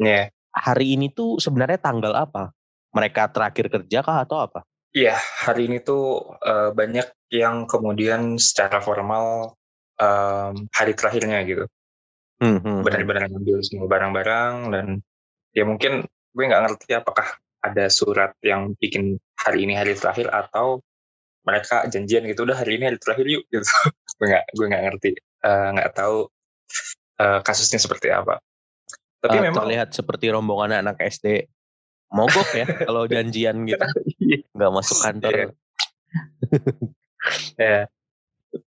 Yeah. 0.00 0.32
Hari 0.52 0.96
ini 1.00 1.12
tuh 1.12 1.40
sebenarnya 1.40 1.80
tanggal 1.80 2.12
apa? 2.12 2.52
mereka 2.92 3.32
terakhir 3.32 3.72
kerja 3.72 4.04
kah 4.04 4.22
atau 4.22 4.38
apa? 4.44 4.60
Iya, 4.92 5.16
hari 5.16 5.72
ini 5.72 5.80
tuh 5.80 6.36
uh, 6.44 6.70
banyak 6.76 7.32
yang 7.32 7.64
kemudian 7.64 8.36
secara 8.36 8.84
formal 8.84 9.56
um, 9.96 10.68
hari 10.68 10.92
terakhirnya 10.92 11.40
gitu. 11.48 11.64
Hmm, 12.36 12.60
hmm. 12.60 12.84
Benar-benar 12.84 13.32
ngambil 13.32 13.64
semua 13.64 13.88
barang-barang 13.88 14.54
dan 14.68 14.86
ya 15.56 15.64
mungkin 15.64 16.04
gue 16.36 16.44
nggak 16.44 16.62
ngerti 16.68 16.92
apakah 16.92 17.40
ada 17.64 17.88
surat 17.88 18.36
yang 18.44 18.76
bikin 18.76 19.16
hari 19.40 19.64
ini 19.64 19.80
hari 19.80 19.96
terakhir 19.96 20.28
atau 20.28 20.84
mereka 21.42 21.86
janjian 21.90 22.22
gitu 22.30 22.46
udah 22.46 22.58
hari 22.58 22.78
ini 22.78 22.90
hari 22.90 22.98
terakhir 23.02 23.26
yuk 23.26 23.44
gitu. 23.50 23.66
gue 24.18 24.26
nggak 24.30 24.44
gue 24.54 24.66
nggak 24.70 24.82
ngerti 24.86 25.10
eh, 25.18 25.68
nggak 25.74 25.90
uh, 25.90 25.94
tahu 25.94 26.16
uh, 27.18 27.40
kasusnya 27.42 27.80
seperti 27.82 28.14
apa. 28.14 28.38
Tapi 29.22 29.36
uh, 29.38 29.42
memang 29.50 29.66
terlihat 29.66 29.94
seperti 29.94 30.30
rombongan 30.30 30.82
anak 30.82 30.98
SD 31.02 31.46
mogok 32.12 32.48
ya 32.52 32.66
kalau 32.88 33.08
janjian 33.08 33.64
gitu 33.64 33.80
iya. 34.20 34.38
nggak 34.52 34.70
masuk 34.70 34.96
kantor 35.00 35.32
ya 35.32 35.48
yeah. 37.56 37.84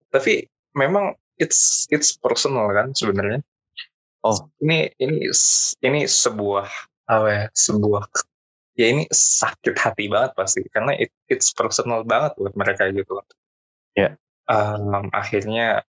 tapi 0.10 0.48
memang 0.74 1.20
it's 1.36 1.86
it's 1.92 2.16
personal 2.16 2.72
kan 2.72 2.96
sebenarnya 2.96 3.44
oh 4.24 4.48
ini 4.64 4.96
ini 4.98 5.28
ini 5.84 6.00
sebuah 6.08 6.72
apa 7.12 7.28
ya 7.28 7.46
sebuah 7.52 8.08
ya 8.74 8.86
ini 8.90 9.04
sakit 9.10 9.76
hati 9.78 10.10
banget 10.10 10.34
pasti 10.34 10.66
karena 10.74 10.98
it, 10.98 11.14
it's 11.30 11.54
personal 11.54 12.02
banget 12.02 12.34
buat 12.38 12.54
mereka 12.58 12.90
gitu 12.90 13.22
ya 13.94 14.10
yeah. 14.10 14.14
um, 14.50 15.14
akhirnya 15.14 15.86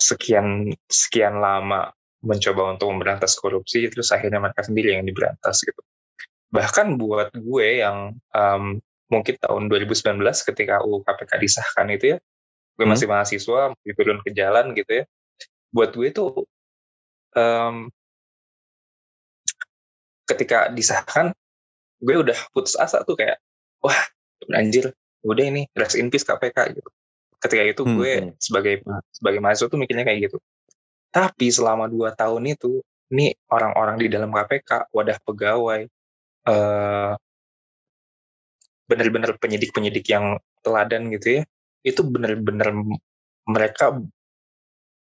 sekian 0.00 0.72
sekian 0.88 1.44
lama 1.44 1.92
mencoba 2.24 2.76
untuk 2.76 2.88
memberantas 2.92 3.36
korupsi 3.36 3.88
terus 3.92 4.12
akhirnya 4.12 4.40
mereka 4.40 4.64
sendiri 4.64 4.96
yang 4.96 5.04
diberantas 5.04 5.60
gitu 5.60 5.80
bahkan 6.50 6.96
buat 6.96 7.30
gue 7.36 7.84
yang 7.84 8.16
um, 8.32 8.80
mungkin 9.12 9.36
tahun 9.38 9.68
2019 9.68 10.24
ketika 10.24 10.80
UU 10.82 11.04
KPK 11.04 11.30
disahkan 11.36 11.86
itu 11.92 12.16
ya 12.16 12.18
gue 12.80 12.84
hmm. 12.88 12.92
masih 12.96 13.06
mahasiswa 13.06 13.76
masih 13.76 13.92
turun 13.92 14.18
ke 14.24 14.32
jalan 14.32 14.72
gitu 14.72 15.02
ya 15.02 15.04
buat 15.70 15.92
gue 15.92 16.08
itu 16.10 16.24
um, 17.36 17.92
ketika 20.30 20.70
disahkan 20.70 21.34
gue 22.00 22.16
udah 22.16 22.38
putus 22.54 22.78
asa 22.78 23.02
tuh 23.02 23.18
kayak 23.18 23.42
wah 23.82 23.98
anjir 24.54 24.94
udah 25.26 25.44
ini 25.44 25.62
rest 25.76 25.98
in 25.98 26.08
peace 26.08 26.24
KPK 26.24 26.78
gitu 26.78 26.90
ketika 27.40 27.62
itu 27.66 27.82
hmm. 27.82 27.94
gue 27.98 28.12
hmm. 28.12 28.30
sebagai 28.38 28.74
sebagai 29.12 29.40
mahasiswa 29.42 29.68
tuh 29.68 29.80
mikirnya 29.80 30.06
kayak 30.06 30.30
gitu 30.30 30.38
tapi 31.10 31.50
selama 31.50 31.90
dua 31.90 32.14
tahun 32.14 32.54
itu, 32.54 32.78
ini 33.10 33.34
orang-orang 33.50 33.98
di 33.98 34.06
dalam 34.06 34.30
KPK, 34.30 34.94
wadah 34.94 35.18
pegawai, 35.26 35.82
uh, 36.46 37.18
benar-benar 38.86 39.34
penyidik-penyidik 39.42 40.06
yang 40.06 40.38
teladan 40.62 41.10
gitu 41.10 41.26
ya, 41.38 41.44
itu 41.82 42.06
benar-benar 42.06 42.70
mereka 43.50 43.98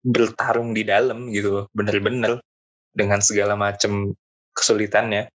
bertarung 0.01 0.73
di 0.73 0.81
dalam 0.81 1.29
gitu, 1.29 1.69
benar-benar 1.77 2.41
dengan 2.89 3.21
segala 3.21 3.53
macam 3.53 4.17
kesulitannya. 4.59 5.31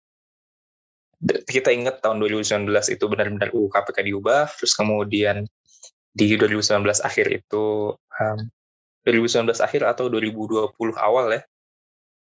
Kita 1.48 1.72
ingat 1.72 2.04
tahun 2.04 2.20
2019 2.20 2.68
itu 2.92 3.04
benar-benar 3.08 3.48
UU 3.56 3.72
KPK 3.72 3.98
diubah, 4.04 4.44
terus 4.60 4.76
kemudian 4.76 5.48
di 6.12 6.36
2019 6.36 6.84
akhir 7.00 7.26
itu 7.32 7.96
um, 7.96 8.38
2019 9.08 9.48
akhir 9.64 9.82
atau 9.88 10.12
2020 10.12 10.76
awal 11.00 11.32
ya, 11.32 11.42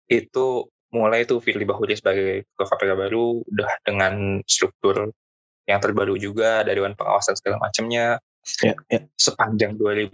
itu 0.07 0.72
mulai 0.93 1.25
itu 1.25 1.41
Firly 1.41 1.65
Bahuri 1.67 1.98
sebagai 2.00 2.48
ketua 2.53 2.67
KPK 2.69 2.91
baru, 2.95 3.43
udah 3.43 3.72
dengan 3.83 4.39
struktur 4.48 5.12
yang 5.65 5.79
terbaru 5.79 6.15
juga, 6.19 6.62
ada 6.62 6.72
Dewan 6.75 6.93
Pengawasan 6.93 7.36
segala 7.39 7.60
macamnya. 7.60 8.19
Ya, 8.60 8.75
ya. 8.91 9.01
Sepanjang 9.15 9.79
2020 9.79 10.12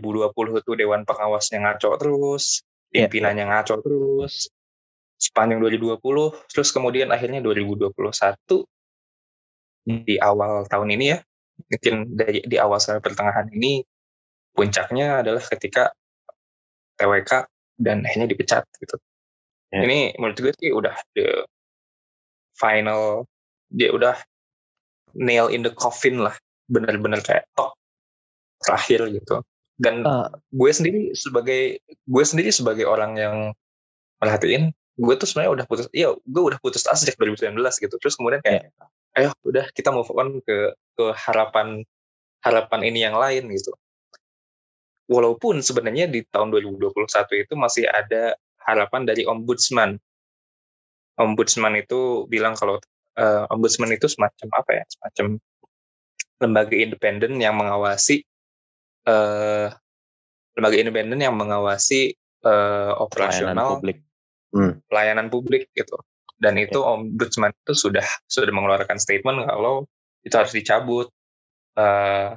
itu 0.62 0.72
Dewan 0.78 1.02
Pengawasnya 1.04 1.66
ngaco 1.66 1.98
terus, 1.98 2.62
ya. 2.94 3.10
pimpinannya 3.10 3.50
ngaco 3.50 3.76
terus. 3.82 4.54
Sepanjang 5.20 5.60
2020, 5.60 6.00
terus 6.48 6.72
kemudian 6.72 7.12
akhirnya 7.12 7.44
2021 7.44 7.92
di 9.84 10.16
awal 10.16 10.64
tahun 10.72 10.96
ini 10.96 11.06
ya, 11.12 11.20
mungkin 11.68 11.96
dari, 12.16 12.40
di 12.48 12.56
awal 12.56 12.80
sampai 12.80 13.04
pertengahan 13.04 13.52
ini, 13.52 13.84
puncaknya 14.56 15.20
adalah 15.20 15.44
ketika 15.44 15.92
TWK 16.96 17.32
dan 17.80 18.08
akhirnya 18.08 18.32
dipecat 18.32 18.64
gitu. 18.80 18.96
Yeah. 19.76 19.84
Ini 19.86 20.00
menurut 20.20 20.38
gue 20.40 20.54
sih 20.56 20.72
udah 20.72 20.96
the 21.16 21.44
final 22.60 23.28
dia 23.70 23.94
udah 23.94 24.18
nail 25.16 25.48
in 25.52 25.64
the 25.64 25.72
coffin 25.72 26.20
lah, 26.22 26.36
bener-bener 26.68 27.22
kayak 27.24 27.48
top 27.56 27.76
terakhir 28.62 29.08
gitu. 29.14 29.44
Dan 29.80 30.04
uh, 30.04 30.28
gue 30.52 30.72
sendiri 30.76 31.16
sebagai 31.16 31.80
gue 31.88 32.24
sendiri 32.28 32.52
sebagai 32.52 32.84
orang 32.84 33.16
yang 33.16 33.36
merhatiin, 34.20 34.76
gue 35.00 35.14
tuh 35.16 35.28
sebenarnya 35.32 35.64
udah 35.64 35.66
putus, 35.66 35.88
iya 35.96 36.12
gue 36.12 36.44
udah 36.44 36.60
putus 36.60 36.84
asa 36.84 37.08
sejak 37.08 37.16
2019 37.16 37.56
gitu. 37.56 37.96
Terus 37.96 38.20
kemudian 38.20 38.44
kayak, 38.44 38.70
yeah. 39.16 39.18
ayo 39.18 39.30
udah 39.48 39.66
kita 39.72 39.96
move 39.96 40.12
on 40.12 40.44
ke 40.44 40.76
ke 41.00 41.06
harapan 41.16 41.88
harapan 42.44 42.80
ini 42.84 43.08
yang 43.08 43.16
lain 43.16 43.48
gitu 43.52 43.72
walaupun 45.10 45.60
sebenarnya 45.66 46.06
di 46.06 46.22
tahun 46.30 46.54
2021 46.54 46.94
itu 47.44 47.54
masih 47.58 47.90
ada 47.90 48.38
harapan 48.62 49.10
dari 49.10 49.26
ombudsman. 49.26 49.98
Ombudsman 51.18 51.82
itu 51.82 52.30
bilang 52.30 52.54
kalau 52.54 52.78
uh, 53.18 53.44
ombudsman 53.50 53.90
itu 53.92 54.06
semacam 54.06 54.48
apa 54.54 54.72
ya? 54.78 54.84
Semacam 54.88 55.26
lembaga 56.40 56.76
independen 56.78 57.42
yang 57.42 57.58
mengawasi 57.58 58.24
uh, 59.10 59.74
lembaga 60.56 60.78
independen 60.78 61.20
yang 61.20 61.36
mengawasi 61.36 62.16
uh, 62.46 62.96
operasional 63.02 63.52
pelayanan 63.52 63.76
publik. 63.82 63.98
Hmm. 64.50 64.82
pelayanan 64.90 65.30
publik 65.30 65.70
gitu. 65.78 65.98
Dan 66.40 66.56
itu 66.58 66.80
ya. 66.80 66.96
ombudsman 66.96 67.52
itu 67.52 67.74
sudah 67.76 68.06
sudah 68.26 68.50
mengeluarkan 68.50 68.98
statement 68.98 69.46
kalau 69.46 69.86
itu 70.24 70.36
harus 70.36 70.54
dicabut. 70.56 71.08
Uh, 71.80 72.36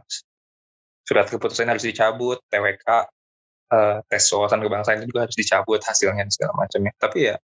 surat 1.03 1.27
keputusan 1.27 1.67
harus 1.67 1.83
dicabut, 1.83 2.39
TWK, 2.47 2.87
uh, 2.87 3.03
eh, 3.75 3.99
tes 4.07 4.23
wawasan 4.31 4.63
kebangsaan 4.63 5.03
itu 5.03 5.11
juga 5.11 5.27
harus 5.27 5.35
dicabut 5.35 5.81
hasilnya 5.83 6.31
segala 6.31 6.55
macamnya. 6.63 6.95
Tapi 6.95 7.19
ya 7.27 7.37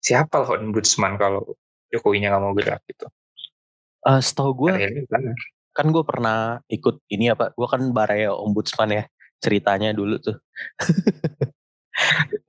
siapa 0.00 0.40
lah 0.40 0.56
ombudsman 0.56 1.20
kalau 1.20 1.44
Jokowinya 1.92 2.32
nggak 2.32 2.42
mau 2.42 2.56
gerak 2.56 2.80
gitu? 2.88 3.06
Uh, 4.00 4.22
setahu 4.24 4.56
gue, 4.56 5.04
kan, 5.12 5.22
kan 5.76 5.86
gue 5.92 6.04
pernah 6.06 6.64
ikut 6.72 7.04
ini 7.12 7.28
apa? 7.28 7.52
Gue 7.52 7.68
kan 7.68 7.84
baraya 7.92 8.32
ombudsman 8.32 8.96
ya 8.96 9.04
ceritanya 9.42 9.92
dulu 9.92 10.16
tuh. 10.16 10.36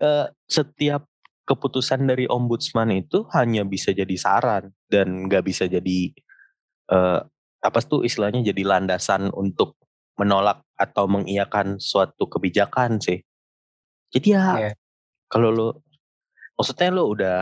uh, 0.02 0.28
setiap 0.48 1.08
keputusan 1.46 2.08
dari 2.08 2.30
ombudsman 2.30 2.94
itu 2.96 3.28
hanya 3.36 3.68
bisa 3.68 3.92
jadi 3.92 4.16
saran 4.16 4.72
dan 4.88 5.28
nggak 5.28 5.44
bisa 5.44 5.68
jadi 5.68 6.16
uh, 6.92 7.20
apa 7.62 7.80
tuh 7.86 8.08
istilahnya 8.08 8.42
jadi 8.54 8.64
landasan 8.66 9.30
untuk 9.36 9.78
menolak 10.18 10.62
atau 10.78 11.10
mengiyakan 11.10 11.82
suatu 11.82 12.30
kebijakan 12.30 13.02
sih. 13.02 13.22
Jadi 14.12 14.36
ya 14.36 14.46
Iya. 14.60 14.72
kalau 15.32 15.50
lo 15.50 15.68
maksudnya 16.60 16.90
lo 16.92 17.10
udah 17.10 17.38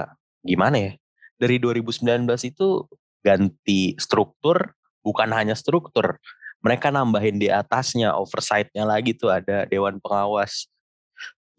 gimana 0.46 0.78
ya? 0.78 0.92
Dari 1.40 1.56
2019 1.60 2.28
itu 2.46 2.86
ganti 3.24 3.96
struktur 4.00 4.76
bukan 5.04 5.32
hanya 5.36 5.56
struktur. 5.56 6.20
Mereka 6.60 6.92
nambahin 6.92 7.40
di 7.40 7.48
atasnya 7.48 8.16
oversight-nya 8.20 8.84
lagi 8.84 9.16
tuh 9.16 9.32
ada 9.32 9.64
dewan 9.64 10.04
pengawas. 10.04 10.68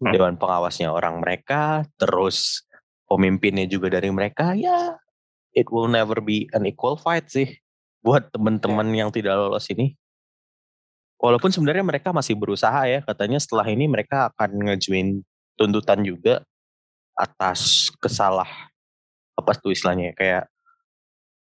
Hmm. 0.01 0.09
Dewan 0.09 0.35
pengawasnya 0.41 0.89
orang 0.89 1.21
mereka, 1.21 1.85
terus 2.01 2.65
pemimpinnya 3.05 3.69
juga 3.69 3.93
dari 3.93 4.09
mereka. 4.09 4.57
Ya, 4.57 4.97
it 5.53 5.69
will 5.69 5.85
never 5.85 6.17
be 6.19 6.49
an 6.57 6.65
equal 6.65 6.97
fight 6.97 7.29
sih 7.29 7.61
buat 8.01 8.33
teman-teman 8.33 8.89
yang 8.97 9.13
tidak 9.13 9.37
lolos 9.37 9.69
ini. 9.69 9.93
Walaupun 11.21 11.53
sebenarnya 11.53 11.85
mereka 11.85 12.09
masih 12.09 12.33
berusaha 12.33 12.81
ya, 12.89 13.05
katanya 13.05 13.37
setelah 13.37 13.69
ini 13.69 13.85
mereka 13.85 14.33
akan 14.33 14.73
ngejuin 14.73 15.21
tuntutan 15.53 16.01
juga 16.01 16.41
atas 17.13 17.93
kesalah 18.01 18.49
apa 19.37 19.51
tuh 19.53 19.69
istilahnya 19.69 20.11
ya, 20.11 20.13
kayak 20.17 20.43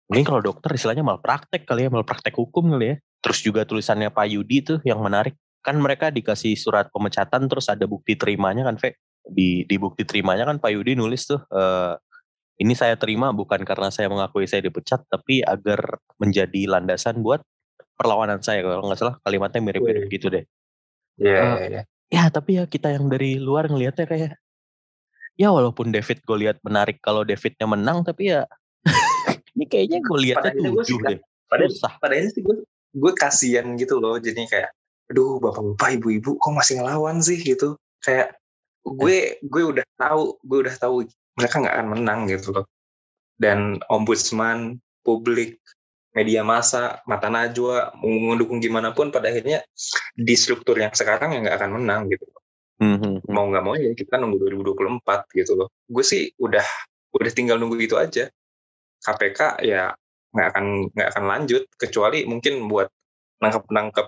mungkin 0.10 0.26
kalau 0.26 0.42
dokter 0.42 0.74
istilahnya 0.74 1.06
malah 1.06 1.22
praktek 1.22 1.70
kali 1.70 1.86
ya, 1.86 1.90
malah 1.94 2.08
praktek 2.10 2.34
hukum 2.34 2.74
kali 2.74 2.86
ya. 2.90 2.96
Terus 3.22 3.40
juga 3.46 3.62
tulisannya 3.70 4.10
Pak 4.10 4.28
Yudi 4.34 4.58
tuh 4.66 4.80
yang 4.82 4.98
menarik. 4.98 5.38
Kan 5.62 5.78
mereka 5.78 6.10
dikasih 6.10 6.58
surat 6.58 6.90
pemecatan 6.90 7.46
terus 7.46 7.70
ada 7.70 7.86
bukti 7.86 8.18
terimanya 8.18 8.66
kan, 8.66 8.78
Ve. 8.82 8.98
Di, 9.22 9.64
di 9.70 9.76
bukti 9.78 10.02
terimanya 10.02 10.50
kan 10.50 10.58
Pak 10.58 10.74
Yudi 10.74 10.98
nulis 10.98 11.30
tuh, 11.30 11.38
eh, 11.54 11.94
ini 12.58 12.74
saya 12.74 12.98
terima 12.98 13.30
bukan 13.30 13.62
karena 13.62 13.94
saya 13.94 14.10
mengakui 14.10 14.50
saya 14.50 14.66
dipecat, 14.66 15.06
tapi 15.06 15.46
agar 15.46 16.02
menjadi 16.18 16.66
landasan 16.66 17.22
buat 17.22 17.46
perlawanan 17.94 18.42
saya. 18.42 18.66
Kalau 18.66 18.90
nggak 18.90 19.00
salah 19.00 19.16
kalimatnya 19.22 19.62
mirip-mirip 19.62 20.10
gitu 20.10 20.34
deh. 20.34 20.46
Iya, 21.22 21.38
Eh, 21.38 21.46
iya, 21.46 21.68
iya. 21.70 21.82
Ya 22.12 22.24
tapi 22.28 22.60
ya 22.60 22.68
kita 22.68 22.92
yang 22.92 23.08
dari 23.08 23.40
luar 23.40 23.72
ngelihatnya 23.72 24.04
kayak 24.04 24.32
ya 25.40 25.48
walaupun 25.48 25.96
David 25.96 26.20
gue 26.28 26.38
lihat 26.44 26.60
menarik 26.60 27.00
kalau 27.00 27.24
Davidnya 27.24 27.64
menang 27.64 28.04
tapi 28.04 28.36
ya 28.36 28.44
ini 29.56 29.64
kayaknya 29.64 30.04
gue 30.04 30.18
lihatnya 30.20 30.52
tujuh 30.60 31.00
deh 31.08 31.20
Pada 31.48 31.72
susah 31.72 31.96
pada 32.04 32.20
akhirnya 32.20 32.36
sih 32.36 32.44
gue 32.44 32.68
gue 32.92 33.12
kasihan 33.16 33.66
gitu 33.80 33.98
loh. 34.04 34.20
Jadi 34.20 34.44
kayak, 34.48 34.72
aduh 35.12 35.44
bapak-bapak 35.44 36.00
ibu-ibu 36.00 36.40
kok 36.40 36.54
masih 36.56 36.80
ngelawan 36.80 37.20
sih 37.20 37.38
gitu. 37.44 37.76
Kayak 38.00 38.40
gue 38.88 39.38
gue 39.44 39.64
udah 39.76 39.86
tahu 40.00 40.40
gue 40.48 40.58
udah 40.64 40.76
tahu 40.80 41.06
mereka 41.36 41.56
nggak 41.60 41.76
akan 41.76 41.88
menang 42.00 42.20
gitu 42.32 42.56
loh. 42.56 42.66
Dan 43.36 43.84
ombudsman, 43.92 44.80
publik, 45.04 45.60
media 46.16 46.46
massa, 46.48 47.04
mata 47.10 47.28
najwa, 47.28 47.92
mendukung 48.00 48.64
gimana 48.64 48.96
pun 48.96 49.12
pada 49.12 49.28
akhirnya 49.28 49.66
di 50.16 50.36
struktur 50.38 50.80
yang 50.80 50.94
sekarang 50.96 51.36
yang 51.36 51.44
nggak 51.48 51.58
akan 51.60 51.72
menang 51.82 52.02
gitu. 52.08 52.24
Hmm, 52.82 52.98
hmm, 52.98 53.16
hmm. 53.22 53.30
Mau 53.30 53.46
nggak 53.52 53.64
mau 53.68 53.76
ya 53.76 53.92
kita 53.94 54.16
nunggu 54.16 54.48
2024 54.64 55.38
gitu 55.38 55.54
loh. 55.60 55.70
Gue 55.92 56.06
sih 56.08 56.32
udah 56.40 56.64
udah 57.12 57.32
tinggal 57.36 57.60
nunggu 57.60 57.78
itu 57.84 58.00
aja. 58.00 58.32
KPK 59.02 59.66
ya 59.66 59.92
nggak 60.32 60.48
akan 60.56 60.66
nggak 60.96 61.10
akan 61.12 61.26
lanjut 61.28 61.64
kecuali 61.76 62.24
mungkin 62.24 62.70
buat 62.72 62.88
nangkep 63.42 63.68
nangkep 63.68 64.08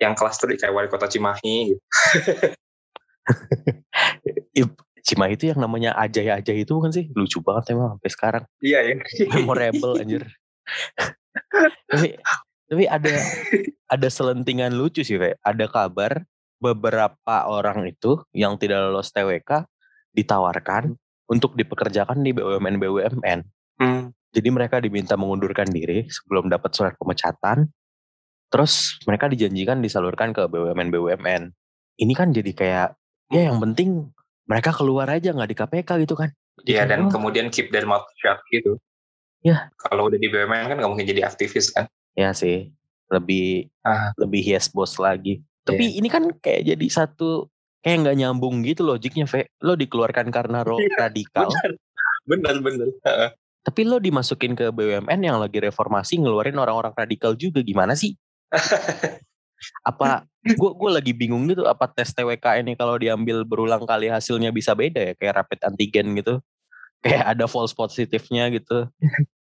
yang 0.00 0.16
klaster 0.16 0.48
kayak 0.56 0.72
wali 0.72 0.88
kota 0.88 1.06
Cimahi 1.06 1.76
gitu. 1.76 1.82
Cimahi 5.00 5.32
itu 5.36 5.48
yang 5.48 5.60
namanya 5.64 5.96
Ajay 5.96 6.28
Ajay 6.28 6.64
itu 6.64 6.76
kan 6.76 6.92
sih 6.92 7.08
lucu 7.16 7.40
banget 7.40 7.72
emang 7.76 7.96
sampai 7.96 8.10
sekarang 8.12 8.44
Iya 8.60 8.78
ya. 8.84 8.94
memorable 9.32 9.96
anjir 10.00 10.24
tapi 11.90 12.16
tapi 12.68 12.84
ada 12.86 13.12
ada 13.90 14.08
selentingan 14.08 14.76
lucu 14.76 15.02
sih 15.02 15.18
Ve. 15.18 15.34
ada 15.40 15.66
kabar 15.66 16.22
beberapa 16.60 17.34
orang 17.48 17.88
itu 17.88 18.20
yang 18.36 18.60
tidak 18.60 18.88
lolos 18.88 19.10
TWK 19.10 19.64
ditawarkan 20.14 20.94
untuk 21.32 21.56
dipekerjakan 21.56 22.20
di 22.20 22.36
BUMN 22.36 22.76
BUMN 22.76 23.40
Hmm. 23.80 24.12
Jadi 24.30 24.48
mereka 24.52 24.76
diminta 24.78 25.16
mengundurkan 25.16 25.66
diri 25.72 26.04
sebelum 26.06 26.52
dapat 26.52 26.70
surat 26.76 26.94
pemecatan. 27.00 27.66
Terus 28.50 28.98
mereka 29.06 29.30
dijanjikan 29.30 29.78
disalurkan 29.78 30.34
ke 30.34 30.42
BUMN 30.44 30.90
BUMN. 30.90 31.42
Ini 31.96 32.12
kan 32.18 32.34
jadi 32.34 32.50
kayak 32.50 32.88
ya 33.30 33.46
yang 33.46 33.62
penting 33.62 34.10
mereka 34.50 34.74
keluar 34.74 35.06
aja 35.06 35.30
nggak 35.30 35.50
di 35.50 35.56
KPK 35.56 35.90
gitu 36.02 36.18
kan. 36.18 36.34
Iya 36.66 36.82
dan 36.84 37.06
oh, 37.06 37.10
kemudian 37.14 37.48
keep 37.48 37.70
their 37.70 37.86
mouth 37.86 38.04
shut 38.18 38.42
gitu. 38.50 38.74
Iya. 39.40 39.70
Kalau 39.78 40.10
udah 40.10 40.18
di 40.18 40.28
BUMN 40.28 40.66
kan 40.66 40.76
nggak 40.76 40.90
mungkin 40.90 41.06
jadi 41.06 41.24
aktivis 41.24 41.70
kan. 41.72 41.86
ya 42.18 42.34
sih 42.34 42.74
lebih 43.06 43.70
Ah. 43.86 44.10
lebih 44.18 44.42
yes 44.42 44.66
bos 44.68 44.98
lagi. 44.98 45.40
Tapi 45.62 45.94
ini 46.02 46.10
kan 46.10 46.26
kayak 46.42 46.74
jadi 46.74 46.86
satu 46.90 47.46
kayak 47.80 48.02
nggak 48.02 48.16
nyambung 48.18 48.66
gitu 48.66 48.82
logiknya, 48.82 49.30
Ve. 49.30 49.46
Lo 49.62 49.78
dikeluarkan 49.78 50.28
karena 50.34 50.66
lo 50.66 50.74
Iya, 50.76 51.06
radikal, 51.06 51.48
Bener 52.26 52.58
bener. 52.60 52.88
Heeh. 53.06 53.30
tapi 53.60 53.84
lo 53.86 54.00
dimasukin 54.00 54.56
ke 54.58 54.72
BUMN 54.72 55.20
yang 55.20 55.38
lagi 55.38 55.60
reformasi 55.62 56.18
ngeluarin 56.18 56.56
orang-orang 56.58 56.90
radikal 56.96 57.36
juga 57.38 57.60
gimana 57.62 57.94
sih? 57.94 58.16
Apa 59.88 60.24
gue 60.42 60.70
gue 60.72 60.90
lagi 60.90 61.12
bingung 61.12 61.44
gitu 61.46 61.68
apa 61.68 61.84
tes 61.92 62.10
TWK 62.16 62.64
ini 62.64 62.72
kalau 62.74 62.96
diambil 62.96 63.44
berulang 63.44 63.84
kali 63.84 64.08
hasilnya 64.08 64.50
bisa 64.50 64.72
beda 64.72 65.12
ya 65.12 65.14
kayak 65.14 65.34
rapid 65.44 65.60
antigen 65.68 66.16
gitu 66.16 66.40
kayak 67.04 67.36
ada 67.36 67.44
false 67.44 67.76
positifnya 67.76 68.48
gitu 68.50 68.88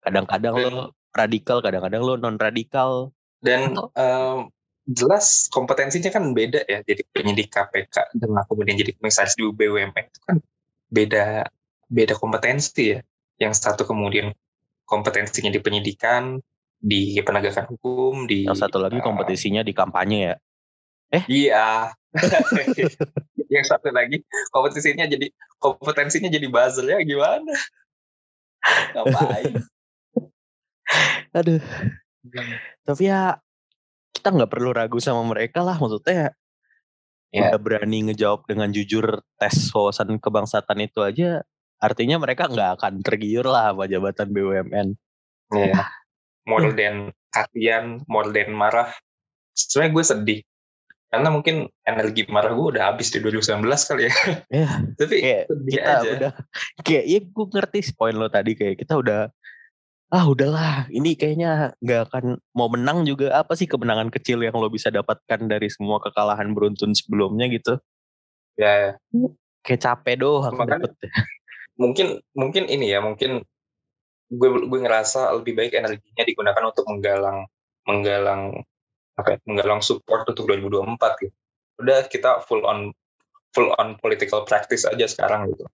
kadang-kadang 0.03 0.55
lo 0.59 0.95
radikal 1.15 1.63
kadang-kadang 1.63 2.03
lo 2.03 2.15
non 2.19 2.37
radikal 2.39 3.15
Dan 3.41 3.73
em, 3.97 4.53
jelas 4.85 5.49
kompetensinya 5.49 6.13
kan 6.13 6.37
beda 6.37 6.65
ya. 6.69 6.85
Jadi 6.85 7.03
penyidik 7.13 7.49
KPK 7.49 8.17
dengan 8.17 8.45
kemudian 8.45 8.77
jadi 8.77 8.93
komisaris 9.01 9.37
di 9.37 9.49
BUMN 9.49 9.97
itu 9.97 10.21
kan 10.29 10.37
beda 10.93 11.49
beda 11.89 12.15
kompetensi 12.21 12.97
ya. 12.97 13.01
Yang 13.41 13.65
satu 13.65 13.89
kemudian 13.89 14.37
kompetensinya 14.85 15.49
di 15.49 15.61
penyidikan, 15.63 16.37
di 16.81 17.21
penegakan 17.21 17.69
hukum, 17.77 18.25
di 18.25 18.49
yang 18.49 18.57
satu 18.57 18.81
lagi 18.81 18.99
eh, 18.99 19.05
kompetisinya 19.05 19.61
di 19.61 19.73
kampanye 19.77 20.19
ya 20.33 20.37
Iya. 21.29 21.93
yang 23.55 23.67
satu 23.67 23.91
lagi 23.91 24.23
kompetisinya 24.55 25.05
jadi 25.11 25.29
kompetensinya 25.59 26.31
jadi 26.31 26.47
buzzer 26.49 26.87
ya 26.87 26.99
gimana? 27.03 27.55
Ngapain? 28.95 29.55
aduh 31.39 31.63
tapi 32.83 33.07
ya 33.07 33.39
kita 34.11 34.35
nggak 34.35 34.51
perlu 34.51 34.75
ragu 34.75 34.99
sama 34.99 35.23
mereka 35.23 35.63
lah 35.63 35.79
maksudnya 35.79 36.35
Ya. 37.31 37.47
udah 37.55 37.63
berani 37.63 38.11
ngejawab 38.11 38.43
dengan 38.51 38.75
jujur 38.75 39.23
tes 39.39 39.71
wawasan 39.71 40.19
kebangsaan 40.19 40.83
itu 40.83 40.99
aja 40.99 41.47
artinya 41.79 42.19
mereka 42.19 42.51
nggak 42.51 42.83
akan 42.83 43.07
tergiur 43.07 43.47
lah 43.47 43.71
sama 43.71 43.87
jabatan 43.87 44.35
BUMN 44.35 44.89
Iya. 45.55 45.87
More 46.51 46.75
than 46.75 46.95
kasihan, 47.31 48.03
more 48.11 48.27
than 48.29 48.51
marah. 48.51 48.91
Sebenarnya 49.55 49.91
gue 49.95 50.05
sedih. 50.05 50.41
Karena 51.07 51.29
mungkin 51.31 51.67
energi 51.83 52.23
marah 52.27 52.51
gue 52.51 52.67
udah 52.75 52.91
habis 52.91 53.11
di 53.11 53.19
2019 53.19 53.63
kali 53.67 54.03
ya. 54.07 54.15
ya 54.63 54.69
Tapi 54.95 55.15
kayak 55.19 55.45
sedih 55.47 55.73
kita 55.75 55.91
aja. 55.95 56.11
udah 56.19 56.33
kayak 56.87 57.05
ya 57.07 57.19
gue 57.23 57.47
ngerti 57.49 57.79
sih 57.87 57.95
poin 57.95 58.15
lo 58.15 58.27
tadi 58.27 58.55
kayak 58.55 58.79
kita 58.79 58.95
udah 58.95 59.31
ah 60.11 60.25
udahlah 60.27 60.91
ini 60.91 61.15
kayaknya 61.15 61.71
nggak 61.79 62.11
akan 62.11 62.25
mau 62.51 62.67
menang 62.67 63.07
juga 63.07 63.31
apa 63.31 63.55
sih 63.55 63.71
kemenangan 63.71 64.11
kecil 64.11 64.43
yang 64.43 64.59
lo 64.59 64.67
bisa 64.67 64.91
dapatkan 64.91 65.47
dari 65.47 65.71
semua 65.71 66.03
kekalahan 66.03 66.51
beruntun 66.51 66.91
sebelumnya 66.99 67.47
gitu 67.47 67.79
Ya, 68.59 68.99
kayak 69.65 69.81
capek 69.81 70.21
doang 70.21 70.53
Makanya- 70.53 70.85
dapet 70.85 70.93
mungkin 71.81 72.07
mungkin 72.37 72.65
ini 72.69 72.93
ya, 72.93 73.01
mungkin 73.01 73.41
gue 74.31 74.49
gue 74.71 74.81
ngerasa 74.81 75.35
lebih 75.35 75.59
baik 75.59 75.75
energinya 75.75 76.23
digunakan 76.23 76.63
untuk 76.71 76.87
menggalang 76.87 77.45
menggalang 77.85 78.63
apa 79.19 79.37
ya, 79.37 79.39
menggalang 79.45 79.83
support 79.83 80.25
untuk 80.31 80.47
2024 80.49 81.23
gitu. 81.27 81.35
Udah 81.83 82.07
kita 82.07 82.41
full 82.47 82.63
on 82.63 82.95
full 83.51 83.75
on 83.77 83.99
political 83.99 84.47
practice 84.47 84.87
aja 84.87 85.07
sekarang 85.11 85.51
gitu. 85.51 85.67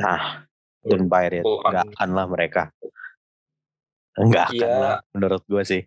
nah 0.00 0.42
don't 0.82 1.06
buy 1.06 1.30
it 1.30 1.44
Full 1.46 1.62
on 1.62 1.70
nggak 1.70 1.86
akan 1.94 2.10
lah 2.16 2.26
mereka 2.26 2.62
nggak 4.18 4.46
akan 4.50 4.58
Iya. 4.58 4.74
lah 4.82 4.96
menurut 5.14 5.42
gue 5.46 5.62
sih 5.62 5.82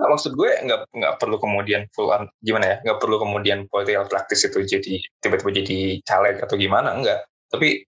Nah, 0.00 0.16
maksud 0.16 0.32
gue 0.32 0.48
nggak 0.48 0.96
nggak 0.96 1.14
perlu 1.20 1.36
kemudian 1.36 1.84
full 1.92 2.08
on 2.08 2.24
gimana 2.40 2.64
ya 2.64 2.76
nggak 2.80 2.98
perlu 3.04 3.20
kemudian 3.20 3.68
political 3.68 4.08
practice 4.08 4.48
itu 4.48 4.64
jadi 4.64 4.96
tiba-tiba 5.20 5.50
jadi 5.60 5.78
caleg 6.08 6.36
atau 6.40 6.56
gimana 6.56 6.96
enggak 6.96 7.20
tapi 7.52 7.84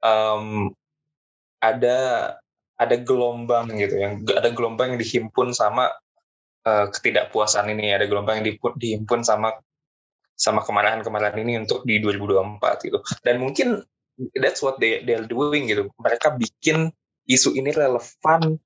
em, 0.00 0.72
ada 1.60 1.96
ada 2.80 2.96
gelombang 2.96 3.68
gitu 3.76 4.00
yang 4.00 4.24
ada 4.24 4.48
gelombang 4.50 4.96
yang 4.96 5.00
dihimpun 5.00 5.52
sama 5.52 5.92
eh, 6.64 6.86
ketidakpuasan 6.88 7.68
ini 7.76 7.92
ada 7.92 8.08
gelombang 8.08 8.40
yang 8.40 8.56
dihimpun, 8.56 8.72
dihimpun 8.80 9.20
sama 9.20 9.52
sama 10.40 10.64
kemarahan-kemarahan 10.64 11.36
ini 11.44 11.60
untuk 11.60 11.84
di 11.84 12.00
2024 12.00 12.88
gitu 12.88 12.98
dan 13.20 13.36
mungkin 13.36 13.84
that's 14.40 14.64
what 14.64 14.80
they 14.80 15.04
they're 15.04 15.28
doing 15.28 15.68
gitu 15.68 15.92
mereka 16.00 16.32
bikin 16.32 16.88
isu 17.28 17.52
ini 17.52 17.76
relevan 17.76 18.56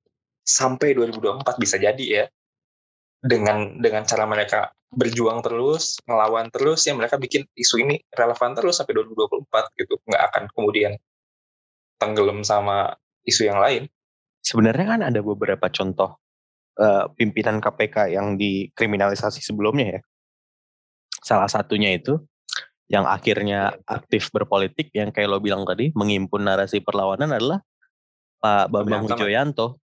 sampai 0.47 0.95
2024 0.95 1.59
bisa 1.59 1.77
jadi 1.83 2.05
ya 2.07 2.25
dengan 3.25 3.83
dengan 3.83 4.07
cara 4.07 4.29
mereka 4.29 4.71
berjuang 4.95 5.43
terus, 5.43 5.99
ngelawan 6.07 6.49
terus, 6.55 6.87
ya 6.87 6.95
mereka 6.95 7.19
bikin 7.19 7.45
isu 7.59 7.83
ini 7.83 7.99
relevan 8.15 8.55
terus 8.55 8.79
sampai 8.79 8.95
2024 8.95 9.81
gitu. 9.81 9.95
Nggak 10.07 10.23
akan 10.31 10.43
kemudian 10.55 10.93
tenggelam 11.99 12.41
sama 12.47 12.95
isu 13.27 13.51
yang 13.51 13.59
lain. 13.59 13.91
Sebenarnya 14.45 14.87
kan 14.87 15.01
ada 15.01 15.21
beberapa 15.25 15.67
contoh 15.73 16.21
uh, 16.77 17.09
pimpinan 17.17 17.65
KPK 17.65 18.13
yang 18.13 18.37
dikriminalisasi 18.37 19.41
sebelumnya 19.41 19.99
ya. 19.99 20.01
Salah 21.25 21.49
satunya 21.49 21.97
itu 21.97 22.21
yang 22.93 23.09
akhirnya 23.09 23.73
aktif 23.89 24.29
berpolitik 24.29 24.93
yang 24.93 25.09
kayak 25.09 25.33
lo 25.33 25.41
bilang 25.41 25.65
tadi 25.65 25.89
menghimpun 25.97 26.45
narasi 26.45 26.85
perlawanan 26.85 27.33
adalah 27.33 27.65
Pak 28.45 28.69
Bambang 28.69 29.09
Wijoyanto. 29.09 29.81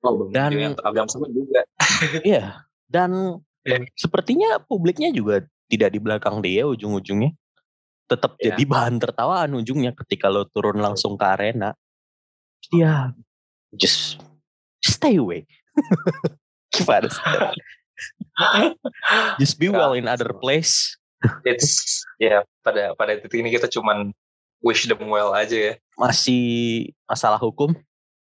Oh, 0.00 0.32
dan 0.32 0.56
sama 1.04 1.28
juga. 1.28 1.60
iya, 2.24 2.64
dan 2.88 3.36
yeah. 3.68 3.84
sepertinya 3.92 4.56
publiknya 4.64 5.12
juga 5.12 5.44
tidak 5.68 5.92
di 5.92 6.00
belakang 6.00 6.40
dia 6.40 6.64
ujung-ujungnya. 6.64 7.36
Tetap 8.08 8.40
yeah. 8.40 8.56
jadi 8.56 8.64
bahan 8.64 8.96
tertawaan 8.96 9.52
ujungnya 9.60 9.92
ketika 9.92 10.32
lo 10.32 10.48
turun 10.48 10.80
langsung 10.80 11.20
ke 11.20 11.26
arena. 11.28 11.76
Dia 12.72 13.12
just 13.74 14.22
stay 14.82 15.16
away. 15.18 15.46
Gimana 16.74 17.10
sih? 17.10 17.22
just 19.42 19.60
be 19.60 19.68
well 19.68 19.92
in 19.92 20.08
other 20.08 20.32
place 20.32 20.96
it's 21.44 22.00
ya 22.16 22.40
yeah, 22.40 22.42
pada 22.64 22.96
pada 22.96 23.16
titik 23.20 23.44
ini 23.44 23.52
kita 23.52 23.68
cuman 23.68 24.12
wish 24.64 24.88
them 24.88 25.08
well 25.08 25.32
aja 25.36 25.56
ya. 25.56 25.74
Masih 25.96 26.88
masalah 27.04 27.40
hukum. 27.40 27.76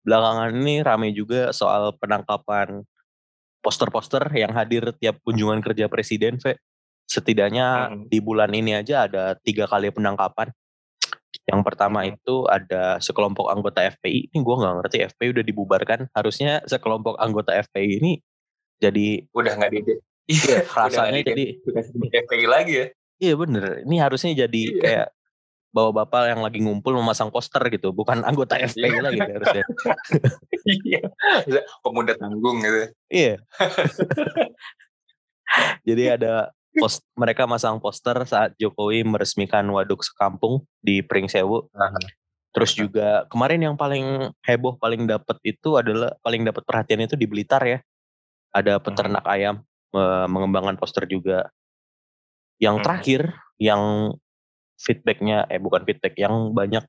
Belakangan 0.08 0.56
ini 0.56 0.80
rame 0.84 1.12
juga 1.12 1.52
soal 1.52 1.92
penangkapan 2.00 2.84
poster-poster 3.60 4.24
yang 4.32 4.56
hadir 4.56 4.96
tiap 4.96 5.20
kunjungan 5.28 5.60
kerja 5.60 5.92
presiden, 5.92 6.40
Ve. 6.40 6.56
Setidaknya 7.08 7.92
hmm. 7.92 8.08
di 8.08 8.20
bulan 8.24 8.52
ini 8.56 8.76
aja 8.76 9.08
ada 9.08 9.36
tiga 9.44 9.68
kali 9.68 9.92
penangkapan. 9.92 10.52
Yang 11.48 11.62
pertama 11.64 12.04
itu 12.04 12.44
ada 12.52 13.00
sekelompok 13.00 13.48
anggota 13.48 13.88
FPI. 13.88 14.36
Ini 14.36 14.40
gue 14.44 14.56
nggak 14.60 14.76
ngerti 14.84 14.98
FPI 15.16 15.28
udah 15.32 15.46
dibubarkan. 15.48 16.00
Harusnya 16.12 16.60
sekelompok 16.68 17.16
anggota 17.18 17.56
FPI 17.56 18.04
ini 18.04 18.20
jadi 18.78 19.26
udah 19.34 19.54
nggak 19.58 19.72
di 19.74 19.82
Iya, 20.28 20.68
rasanya 20.84 21.24
jadi 21.24 21.56
FPI 22.12 22.46
lagi 22.46 22.74
ya. 22.76 22.88
Iya 23.18 23.34
bener, 23.34 23.82
ini 23.88 23.98
harusnya 23.98 24.46
jadi 24.46 24.62
iya. 24.70 24.82
kayak 24.84 25.08
bawa 25.74 25.90
bapak 26.04 26.36
yang 26.36 26.42
lagi 26.46 26.60
ngumpul 26.62 26.94
memasang 26.94 27.34
poster 27.34 27.64
gitu, 27.74 27.96
bukan 27.96 28.22
anggota 28.22 28.60
FPI 28.60 28.94
iya. 28.94 29.02
lagi 29.02 29.20
harusnya. 29.24 29.66
iya, 30.86 31.02
pemuda 31.82 32.14
tanggung 32.20 32.62
gitu. 32.62 32.92
Iya. 33.10 33.42
jadi 35.88 36.20
ada 36.20 36.52
post 36.78 37.04
mereka 37.18 37.50
masang 37.50 37.82
poster 37.82 38.16
saat 38.24 38.54
Jokowi 38.62 39.04
meresmikan 39.04 39.66
waduk 39.74 40.06
sekampung 40.06 40.64
di 40.80 41.02
Pringsewu. 41.02 41.68
Terus 42.56 42.72
juga 42.74 43.28
kemarin 43.30 43.62
yang 43.62 43.76
paling 43.78 44.34
heboh, 44.42 44.80
paling 44.82 45.06
dapat 45.06 45.38
itu 45.46 45.78
adalah 45.78 46.16
paling 46.26 46.42
dapat 46.42 46.64
perhatian 46.66 47.06
itu 47.06 47.14
di 47.14 47.30
Blitar 47.30 47.62
ya. 47.66 47.80
Ada 48.56 48.82
peternak 48.82 49.26
ayam 49.28 49.62
mengembangkan 50.30 50.78
poster 50.80 51.06
juga. 51.06 51.50
Yang 52.58 52.76
hmm. 52.82 52.86
terakhir 52.86 53.22
yang 53.62 53.84
feedbacknya 54.78 55.50
eh 55.50 55.62
bukan 55.62 55.86
feedback 55.86 56.18
yang 56.18 56.54
banyak 56.54 56.86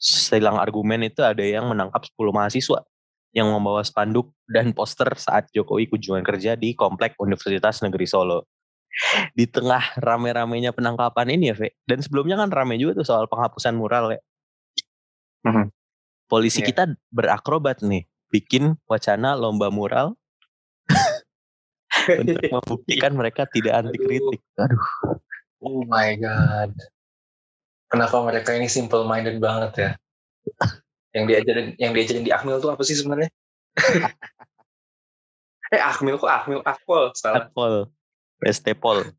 silang 0.00 0.56
argumen 0.56 1.04
itu 1.04 1.20
ada 1.20 1.44
yang 1.44 1.68
menangkap 1.68 2.00
10 2.08 2.32
mahasiswa 2.32 2.80
yang 3.30 3.52
membawa 3.52 3.84
spanduk 3.86 4.34
dan 4.48 4.74
poster 4.74 5.06
saat 5.14 5.46
Jokowi 5.54 5.86
kunjungan 5.86 6.24
kerja 6.26 6.58
di 6.58 6.74
Komplek 6.74 7.14
Universitas 7.20 7.78
Negeri 7.84 8.06
Solo. 8.08 8.48
Di 9.32 9.46
tengah 9.46 9.96
rame-ramenya 10.02 10.74
penangkapan 10.74 11.34
ini 11.34 11.54
ya, 11.54 11.56
Fe. 11.56 11.78
Dan 11.86 12.02
sebelumnya 12.02 12.36
kan 12.38 12.50
rame 12.50 12.76
juga 12.76 13.00
tuh 13.00 13.06
soal 13.06 13.24
penghapusan 13.30 13.78
mural 13.78 14.14
ya. 14.14 14.20
Hmm. 15.46 15.72
Polisi 16.30 16.62
yeah. 16.62 16.68
kita 16.70 16.82
berakrobat 17.10 17.82
nih, 17.82 18.06
bikin 18.30 18.78
wacana 18.86 19.34
lomba 19.34 19.72
mural 19.72 20.14
untuk 22.22 22.44
membuktikan 22.46 23.12
mereka 23.16 23.46
tidak 23.50 23.82
anti 23.82 23.98
kritik. 23.98 24.40
Aduh. 24.58 25.18
Oh 25.60 25.84
my 25.84 26.16
god. 26.16 26.72
Kenapa 27.90 28.16
mereka 28.22 28.54
ini 28.54 28.70
simple 28.70 29.02
minded 29.04 29.42
banget 29.42 29.72
ya? 29.76 29.90
yang 31.16 31.26
diajarin 31.26 31.74
yang 31.76 31.92
diajarin 31.92 32.22
di 32.22 32.30
Akmil 32.30 32.62
tuh 32.62 32.70
apa 32.70 32.82
sih 32.86 32.94
sebenarnya? 32.94 33.28
eh 35.74 35.82
Akmil 35.82 36.16
kok 36.16 36.30
Akmil 36.30 36.62
Akpol 36.62 37.10
salah. 37.18 37.50
Akpol. 37.50 37.90
Estepol. 38.44 39.12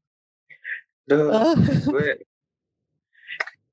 Duh, 1.06 1.56
gue 1.90 2.26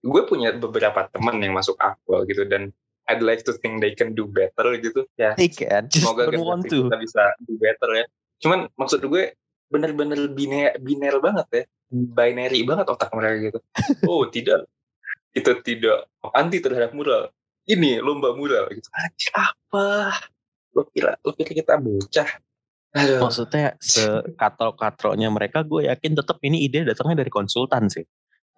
gue 0.02 0.22
punya 0.24 0.54
beberapa 0.54 1.10
teman 1.10 1.42
yang 1.42 1.54
masuk 1.56 1.74
Akpol 1.82 2.24
gitu 2.30 2.46
dan 2.46 2.70
I'd 3.08 3.24
like 3.24 3.40
to 3.48 3.56
think 3.56 3.80
they 3.80 3.96
can 3.96 4.12
do 4.12 4.28
better 4.28 4.76
gitu. 4.76 5.08
Ya. 5.16 5.32
They 5.32 5.48
can. 5.48 5.88
Just 5.88 6.04
Semoga 6.04 6.28
kita 6.28 6.96
bisa 7.00 7.22
do 7.48 7.56
better 7.56 7.88
ya. 7.96 8.04
Cuman 8.44 8.68
maksud 8.76 9.00
gue 9.00 9.32
bener-bener 9.72 10.28
biner 10.28 10.76
biner 10.76 11.16
banget 11.24 11.46
ya. 11.52 11.64
Binary 11.88 12.68
banget 12.68 12.86
otak 12.92 13.08
mereka 13.16 13.48
gitu. 13.48 13.58
Oh 14.04 14.28
tidak. 14.28 14.68
Kita 15.32 15.56
tidak 15.64 16.04
anti 16.36 16.60
terhadap 16.60 16.92
mural. 16.92 17.32
Ini 17.64 18.04
lomba 18.04 18.36
mural 18.36 18.68
gitu. 18.76 18.88
Apa? 19.32 20.12
Lo 20.76 20.84
kira 20.92 21.16
lo 21.24 21.32
kira 21.32 21.52
kita 21.56 21.80
bocah 21.80 22.28
Aduh. 22.96 23.20
Maksudnya 23.20 23.76
sekatrok-katroknya 23.76 25.28
mereka 25.28 25.60
gue 25.60 25.92
yakin 25.92 26.16
tetap 26.16 26.40
ini 26.40 26.64
ide 26.64 26.88
datangnya 26.88 27.20
dari 27.26 27.32
konsultan 27.32 27.92
sih. 27.92 28.04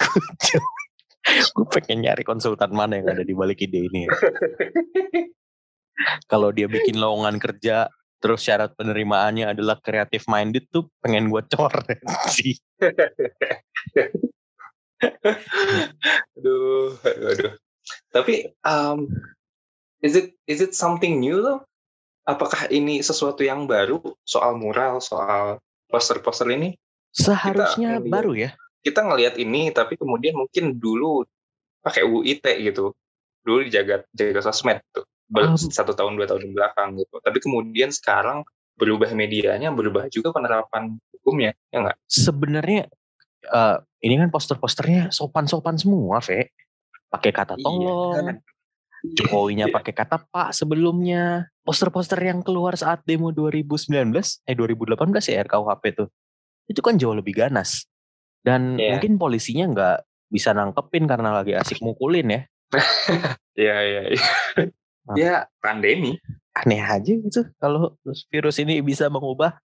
gue 1.56 1.66
pengen 1.68 2.06
nyari 2.06 2.22
konsultan 2.22 2.70
mana 2.70 3.02
yang 3.02 3.10
ada 3.10 3.26
di 3.26 3.34
balik 3.34 3.58
ide 3.66 3.90
ini. 3.90 4.06
Kalau 6.30 6.54
dia 6.54 6.70
bikin 6.70 6.96
lowongan 6.96 7.36
kerja 7.42 7.90
terus 8.20 8.44
syarat 8.44 8.76
penerimaannya 8.76 9.56
adalah 9.56 9.80
kreatif 9.80 10.28
minded 10.28 10.68
tuh 10.68 10.92
pengen 11.00 11.32
gue 11.32 11.42
coret 11.48 11.98
sih. 12.28 12.54
aduh, 16.36 16.92
aduh. 17.02 17.52
Tapi 18.12 18.52
um, 18.62 19.08
is 20.04 20.14
it 20.14 20.36
is 20.44 20.60
it 20.60 20.76
something 20.76 21.18
new 21.18 21.40
loh? 21.40 21.64
Apakah 22.28 22.68
ini 22.70 23.00
sesuatu 23.00 23.40
yang 23.40 23.64
baru 23.64 24.00
soal 24.22 24.56
mural, 24.60 25.00
soal 25.00 25.58
poster-poster 25.88 26.46
ini? 26.52 26.76
Seharusnya 27.10 27.98
kita 27.98 28.10
baru 28.12 28.32
ya. 28.36 28.50
Kita 28.80 29.04
ngelihat 29.04 29.36
ini, 29.36 29.72
tapi 29.74 29.98
kemudian 29.98 30.36
mungkin 30.36 30.78
dulu 30.78 31.26
pakai 31.82 32.06
UIT 32.06 32.44
gitu. 32.44 32.92
Dulu 33.40 33.66
dijaga 33.66 34.04
jaga 34.12 34.40
sosmed 34.44 34.84
tuh 34.92 35.04
um, 35.38 35.56
satu 35.56 35.92
tahun 35.94 36.18
dua 36.18 36.26
tahun 36.26 36.50
belakang 36.50 36.98
gitu. 36.98 37.22
Tapi 37.22 37.38
kemudian 37.38 37.94
sekarang 37.94 38.42
berubah 38.74 39.12
medianya, 39.14 39.70
berubah 39.70 40.08
juga 40.10 40.34
penerapan 40.34 40.98
hukumnya, 41.14 41.52
ya 41.70 41.84
nggak? 41.84 41.96
Sebenarnya 42.08 42.88
uh, 43.52 43.78
ini 44.00 44.16
kan 44.16 44.32
poster-posternya 44.32 45.12
sopan-sopan 45.12 45.76
semua, 45.76 46.18
Ve. 46.24 46.50
Pakai 47.10 47.30
kata 47.34 47.58
iya, 47.58 47.64
tolong. 47.64 48.14
Iya. 48.16 48.34
Jokowinya 49.00 49.66
iya. 49.68 49.74
pakai 49.74 49.92
kata 49.96 50.28
Pak 50.28 50.52
sebelumnya. 50.52 51.48
Poster-poster 51.64 52.18
yang 52.18 52.42
keluar 52.42 52.74
saat 52.74 53.04
demo 53.06 53.30
2019, 53.30 54.10
eh 54.44 54.54
2018 54.56 55.30
ya 55.30 55.44
RKUHP 55.46 55.82
itu. 55.94 56.04
Itu 56.66 56.80
kan 56.82 56.98
jauh 56.98 57.14
lebih 57.14 57.38
ganas. 57.38 57.86
Dan 58.40 58.80
yeah. 58.80 58.96
mungkin 58.96 59.20
polisinya 59.20 59.68
nggak 59.70 59.98
bisa 60.32 60.50
nangkepin 60.56 61.06
karena 61.06 61.30
lagi 61.30 61.54
asik 61.54 61.80
mukulin 61.84 62.28
ya. 62.28 62.42
Iya, 63.60 63.76
iya, 63.82 64.02
iya 64.14 64.24
ya 65.18 65.46
pandemi 65.62 66.18
aneh 66.54 66.82
aja 66.82 67.12
gitu 67.14 67.46
kalau 67.56 67.96
virus 68.28 68.58
ini 68.60 68.82
bisa 68.82 69.06
mengubah 69.06 69.56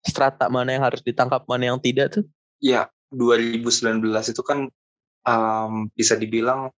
strata 0.00 0.48
mana 0.48 0.72
yang 0.72 0.84
harus 0.86 1.04
ditangkap 1.04 1.44
mana 1.44 1.74
yang 1.74 1.78
tidak 1.82 2.20
tuh 2.20 2.24
ya 2.62 2.88
2019 3.12 3.66
itu 4.30 4.42
kan 4.46 4.70
um, 5.26 5.90
bisa 5.92 6.14
dibilang 6.14 6.70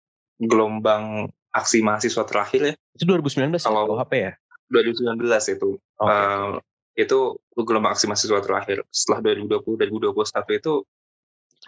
gelombang 0.41 1.29
aksi 1.51 1.83
mahasiswa 1.83 2.23
terakhir 2.27 2.61
ya. 2.63 2.75
Itu 2.95 3.05
2019 3.07 3.59
ya, 3.59 3.61
kalau 3.67 3.99
HP 3.99 4.13
ya? 4.19 4.33
2019 4.71 5.55
itu. 5.55 5.71
Okay. 5.99 6.07
um, 6.07 6.51
itu 6.99 7.19
gelombang 7.55 7.93
aksi 7.95 8.07
mahasiswa 8.07 8.41
terakhir. 8.43 8.79
Setelah 8.91 9.35
2020 9.35 9.91
2021 9.91 10.61
itu 10.61 10.73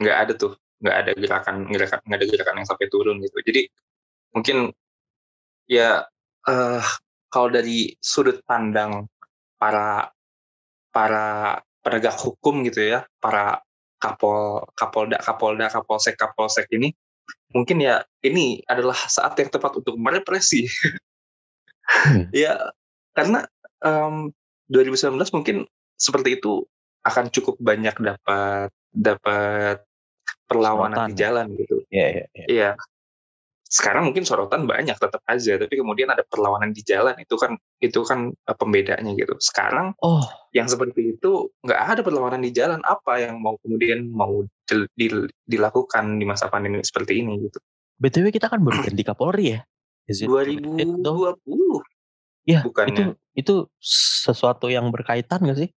nggak 0.02 0.16
ada 0.16 0.32
tuh 0.34 0.52
nggak 0.82 0.96
ada 0.98 1.10
gerakan 1.14 1.56
gerakan 1.70 1.98
nggak 2.02 2.18
ada 2.18 2.26
gerakan 2.26 2.54
yang 2.62 2.68
sampai 2.68 2.86
turun 2.90 3.16
gitu. 3.22 3.38
Jadi 3.42 3.62
mungkin 4.32 4.56
ya 5.70 6.06
uh, 6.48 6.84
kalau 7.32 7.48
dari 7.48 7.94
sudut 8.02 8.42
pandang 8.44 9.06
para 9.56 10.10
para 10.92 11.58
penegak 11.82 12.14
hukum 12.18 12.62
gitu 12.66 12.82
ya, 12.82 13.06
para 13.18 13.62
kapol 14.02 14.66
kapolda 14.74 15.18
kapolda 15.22 15.70
kapolsek 15.70 16.18
kapolsek 16.18 16.66
ini 16.74 16.90
mungkin 17.52 17.78
ya 17.80 18.04
ini 18.24 18.60
adalah 18.66 18.96
saat 18.96 19.36
yang 19.38 19.52
tepat 19.52 19.80
untuk 19.80 19.96
merepresi 19.96 20.68
hmm. 22.08 22.32
ya 22.44 22.72
karena 23.12 23.44
um, 23.84 24.32
2019 24.72 25.20
mungkin 25.36 25.68
seperti 26.00 26.40
itu 26.40 26.64
akan 27.04 27.28
cukup 27.28 27.60
banyak 27.60 27.94
dapat 27.98 28.70
dapat 28.92 29.84
perlawanan 30.46 31.10
di 31.10 31.14
ya? 31.16 31.28
jalan 31.28 31.46
gitu. 31.56 31.76
Iya, 31.88 32.06
iya, 32.08 32.26
iya. 32.36 32.46
Iya. 32.46 32.70
Sekarang 33.72 34.04
mungkin 34.04 34.28
sorotan 34.28 34.68
banyak 34.68 35.00
tetap 35.00 35.24
aja, 35.24 35.56
tapi 35.56 35.80
kemudian 35.80 36.12
ada 36.12 36.20
perlawanan 36.28 36.76
di 36.76 36.85
jalan 36.85 37.16
itu 37.16 37.40
kan 37.40 37.56
itu 37.80 38.04
kan 38.04 38.28
eh, 38.28 38.56
pembedanya 38.56 39.16
gitu. 39.16 39.32
Sekarang 39.40 39.96
Oh, 40.04 40.20
yang 40.52 40.68
seperti 40.68 41.16
itu 41.16 41.48
nggak 41.64 41.80
ada 41.96 42.00
perlawanan 42.04 42.44
di 42.44 42.52
jalan 42.52 42.85
apa 42.85 43.24
yang 43.24 43.40
mau 43.40 43.56
kemudian 43.64 44.12
mau 44.12 44.44
dil- 44.68 44.92
dil- 44.92 45.32
dilakukan 45.48 46.20
di 46.20 46.28
masa 46.28 46.52
pandemi 46.52 46.85
seperti 46.85 47.24
ini 47.24 47.48
gitu. 47.48 47.56
BTW 47.96 48.28
kita 48.28 48.52
kan 48.52 48.61
baru 48.61 48.85
ganti 48.85 49.02
Kapolri 49.08 49.56
ya. 49.56 49.61
Is 50.04 50.20
it 50.20 50.28
worth 50.28 50.52
it 50.52 50.92
though? 51.00 51.32
2020 51.40 51.80
Ya, 52.44 52.61
bukannya. 52.66 52.92
itu 52.92 53.02
itu 53.38 53.54
sesuatu 54.20 54.66
yang 54.68 54.90
berkaitan 54.92 55.46
gak 55.46 55.58
sih? 55.62 55.70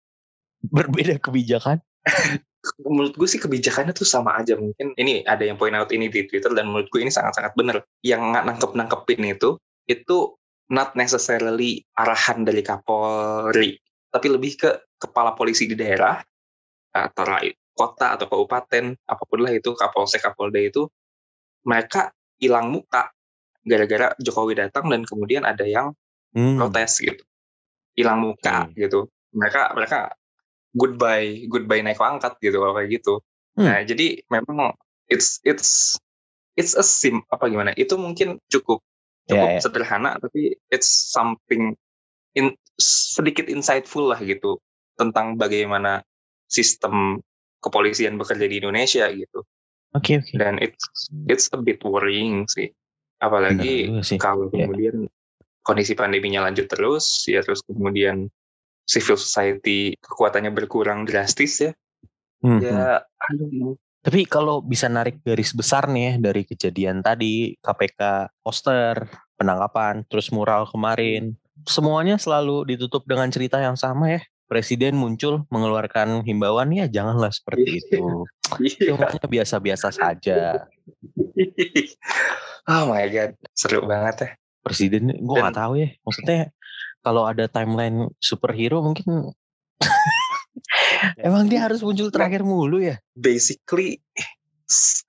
Berbeda 0.63 1.19
kebijakan? 1.19 1.83
menurut 2.87 3.15
gue 3.19 3.27
sih 3.27 3.43
kebijakannya 3.43 3.91
tuh 3.91 4.07
sama 4.07 4.39
aja 4.39 4.55
mungkin 4.55 4.95
ini 4.95 5.27
ada 5.27 5.43
yang 5.43 5.59
point 5.59 5.75
out 5.75 5.91
ini 5.91 6.07
di 6.07 6.27
Twitter 6.31 6.55
dan 6.55 6.71
menurut 6.71 6.87
gue 6.95 7.03
ini 7.03 7.11
sangat-sangat 7.11 7.59
benar 7.59 7.83
yang 8.07 8.31
nggak 8.31 8.45
nangkep 8.47 8.71
nangkepin 8.79 9.23
itu 9.35 9.59
itu 9.91 10.39
not 10.71 10.95
necessarily 10.95 11.83
arahan 11.99 12.47
dari 12.47 12.63
Kapolri 12.63 13.75
tapi 14.15 14.27
lebih 14.31 14.53
ke 14.55 14.71
kepala 15.03 15.35
polisi 15.35 15.67
di 15.67 15.75
daerah 15.75 16.23
atau 16.95 17.25
kota 17.73 18.15
atau 18.15 18.29
kabupaten 18.29 18.95
apa 18.95 19.23
pun 19.25 19.41
lah 19.43 19.51
itu 19.51 19.73
Kapolsek 19.73 20.23
Kapolda 20.23 20.61
itu 20.61 20.87
mereka 21.67 22.13
hilang 22.39 22.71
muka 22.71 23.11
gara-gara 23.65 24.13
Jokowi 24.21 24.61
datang 24.61 24.87
dan 24.93 25.03
kemudian 25.09 25.43
ada 25.43 25.65
yang 25.67 25.91
Hmm. 26.33 26.57
protes 26.57 26.97
gitu 27.05 27.21
hilang 27.93 28.25
muka 28.25 28.73
Oke. 28.73 28.89
gitu 28.89 29.01
mereka 29.37 29.69
mereka 29.77 30.17
goodbye 30.73 31.45
goodbye 31.47 31.81
naik 31.81 32.01
pangkat 32.01 32.37
gitu 32.41 32.59
kalau 32.59 32.75
kayak 32.75 33.01
gitu 33.01 33.21
Hmm. 33.53 33.69
nah 33.69 33.85
jadi 33.85 34.25
memang 34.33 34.73
it's 35.13 35.37
it's 35.45 36.01
it's 36.57 36.73
a 36.73 36.81
sim 36.81 37.21
apa 37.29 37.53
gimana 37.53 37.77
itu 37.77 38.01
mungkin 38.01 38.41
cukup 38.49 38.81
cukup 39.29 39.49
Ya, 39.49 39.57
ya. 39.57 39.61
sederhana 39.61 40.17
tapi 40.17 40.57
it's 40.73 40.89
something 41.13 41.77
in 42.33 42.57
sedikit 42.81 43.53
insightful 43.53 44.09
lah 44.09 44.17
gitu 44.25 44.57
tentang 44.97 45.37
bagaimana 45.37 46.01
sistem 46.49 47.21
kepolisian 47.61 48.17
bekerja 48.17 48.49
di 48.49 48.57
Indonesia 48.57 49.05
gitu 49.13 49.45
Oke, 49.93 50.25
oke. 50.25 50.33
dan 50.41 50.57
it's 50.57 51.13
it's 51.29 51.53
a 51.53 51.61
bit 51.61 51.85
worrying 51.85 52.49
sih 52.49 52.73
apalagi 53.21 54.01
sih. 54.01 54.17
kalau 54.17 54.49
Ya. 54.49 54.65
kemudian 54.65 55.13
kondisi 55.61 55.93
pandeminya 55.93 56.49
lanjut 56.49 56.73
terus 56.73 57.29
ya 57.29 57.45
terus 57.45 57.61
kemudian 57.69 58.33
civil 58.87 59.19
society 59.19 59.95
kekuatannya 59.99 60.51
berkurang 60.51 61.07
drastis 61.07 61.63
ya 61.63 61.73
Hmm, 62.43 62.59
ya 62.59 62.99
aduh 63.31 63.79
Tapi 64.03 64.27
kalau 64.27 64.59
bisa 64.59 64.91
narik 64.91 65.23
garis 65.23 65.55
besar 65.55 65.87
nih 65.87 66.03
ya 66.03 66.15
dari 66.19 66.43
kejadian 66.43 67.07
tadi, 67.07 67.55
KPK 67.63 68.27
poster, 68.43 69.07
penangkapan, 69.39 70.03
terus 70.11 70.35
mural 70.35 70.67
kemarin, 70.67 71.39
semuanya 71.71 72.19
selalu 72.19 72.67
ditutup 72.67 73.07
dengan 73.07 73.31
cerita 73.31 73.63
yang 73.63 73.79
sama 73.79 74.19
ya. 74.19 74.21
Presiden 74.51 74.99
muncul 74.99 75.47
mengeluarkan 75.55 76.27
himbauan 76.27 76.75
ya 76.75 76.91
janganlah 76.91 77.31
seperti 77.31 77.79
itu. 77.79 78.27
Iya. 78.59 78.91
Semuanya 78.99 79.27
biasa-biasa 79.31 79.89
saja. 79.95 80.67
oh 82.75 82.91
my 82.91 83.07
god 83.07 83.39
seru 83.55 83.87
banget 83.87 84.17
ya 84.19 84.31
Presiden 84.63 85.15
gue 85.15 85.37
nggak 85.39 85.59
tahu 85.59 85.75
ya. 85.79 85.89
Maksudnya 86.07 86.55
kalau 87.03 87.27
ada 87.27 87.51
timeline 87.51 88.09
superhero 88.23 88.81
mungkin 88.81 89.31
emang 91.27 91.51
dia 91.51 91.67
harus 91.67 91.83
muncul 91.83 92.09
terakhir 92.09 92.47
mulu 92.47 92.79
ya. 92.81 92.97
basically 93.19 93.99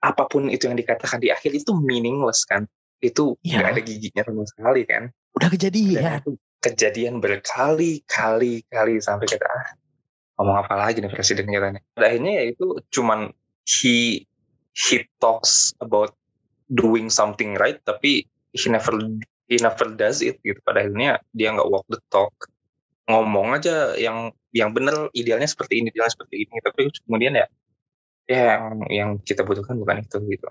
apa 0.04 0.28
pun 0.28 0.52
itu 0.52 0.68
yang 0.68 0.76
dikatakan 0.76 1.24
di 1.24 1.32
akhir 1.32 1.54
itu 1.56 1.72
meaningless 1.72 2.44
kan 2.44 2.68
itu 3.00 3.36
Iya. 3.44 3.64
nggak 3.64 3.72
ada 3.78 3.82
giginya 3.84 4.22
sama 4.26 4.44
sekali 4.48 4.82
kan 4.84 5.04
Udah 5.34 5.50
dan 5.50 5.54
kejadian. 5.56 6.20
itu 6.20 6.32
kejadian 6.64 7.16
berkali-kali 7.20 8.64
kali 8.72 8.94
sampai 9.04 9.28
kita 9.28 9.44
ah, 9.48 9.76
ngomong 10.40 10.64
apa 10.64 10.74
lagi 10.80 11.04
nih 11.04 11.12
presiden 11.12 11.48
pada 11.48 12.08
akhirnya 12.08 12.40
ya 12.40 12.44
itu 12.56 12.80
cuman 12.92 13.32
he 13.68 14.24
he 14.74 15.04
talks 15.20 15.76
about 15.84 16.16
doing 16.72 17.12
something 17.12 17.54
right 17.60 17.84
tapi 17.84 18.24
he 18.56 18.66
never 18.72 18.96
he 19.54 19.58
never 19.62 19.88
does 19.94 20.26
it 20.26 20.42
gitu 20.42 20.58
pada 20.66 20.82
akhirnya 20.82 21.22
dia 21.30 21.54
nggak 21.54 21.70
walk 21.70 21.86
the 21.94 22.02
talk 22.10 22.34
ngomong 23.06 23.54
aja 23.54 23.94
yang 24.00 24.34
yang 24.50 24.74
bener 24.74 25.14
idealnya 25.14 25.46
seperti 25.46 25.84
ini 25.84 25.94
idealnya 25.94 26.14
seperti 26.18 26.50
ini 26.50 26.56
tapi 26.66 26.90
kemudian 27.06 27.38
ya 27.38 27.46
ya 28.26 28.58
yang 28.58 28.66
yang 28.90 29.10
kita 29.22 29.46
butuhkan 29.46 29.78
bukan 29.78 30.02
itu 30.02 30.18
gitu 30.26 30.46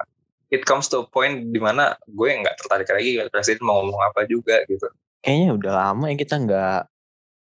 it 0.53 0.63
comes 0.63 0.87
to 0.87 1.03
a 1.03 1.07
point 1.09 1.51
di 1.51 1.59
mana 1.59 1.97
gue 2.07 2.29
nggak 2.29 2.55
tertarik 2.63 2.87
lagi 2.87 3.19
presiden 3.33 3.65
mau 3.67 3.83
ngomong 3.83 4.13
apa 4.13 4.29
juga 4.29 4.63
gitu 4.69 4.87
Kayaknya 5.23 5.49
udah 5.55 5.73
lama 5.73 6.05
ya 6.11 6.17
kita 6.19 6.35
nggak 6.43 6.81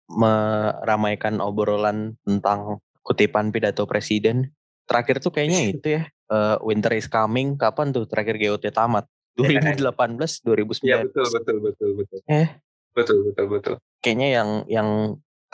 meramaikan 0.08 1.36
obrolan 1.44 2.16
tentang 2.24 2.80
kutipan 3.04 3.52
pidato 3.52 3.84
presiden. 3.84 4.56
Terakhir 4.88 5.20
tuh 5.20 5.36
kayaknya 5.36 5.60
itu 5.76 5.86
ya, 6.00 6.02
eh, 6.08 6.56
Winter 6.64 6.96
is 6.96 7.12
Coming. 7.12 7.60
Kapan 7.60 7.92
tuh 7.92 8.08
terakhir 8.08 8.40
GOT 8.40 8.72
tamat? 8.72 9.04
2018, 9.38 10.42
2019. 10.42 10.82
Iya 10.82 10.96
betul 11.06 11.26
betul 11.30 11.56
betul 11.62 11.90
betul. 11.94 12.18
Eh. 12.26 12.48
Betul 12.92 13.16
betul 13.30 13.46
betul. 13.46 13.74
Kayaknya 14.02 14.28
yang 14.34 14.48
yang 14.66 14.88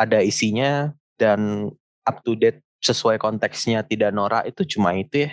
ada 0.00 0.24
isinya 0.24 0.90
dan 1.20 1.68
up 2.08 2.24
to 2.24 2.32
date 2.34 2.64
sesuai 2.80 3.20
konteksnya 3.20 3.84
tidak 3.84 4.10
norak 4.16 4.48
itu 4.48 4.64
cuma 4.76 4.96
itu 4.96 5.28
ya. 5.28 5.32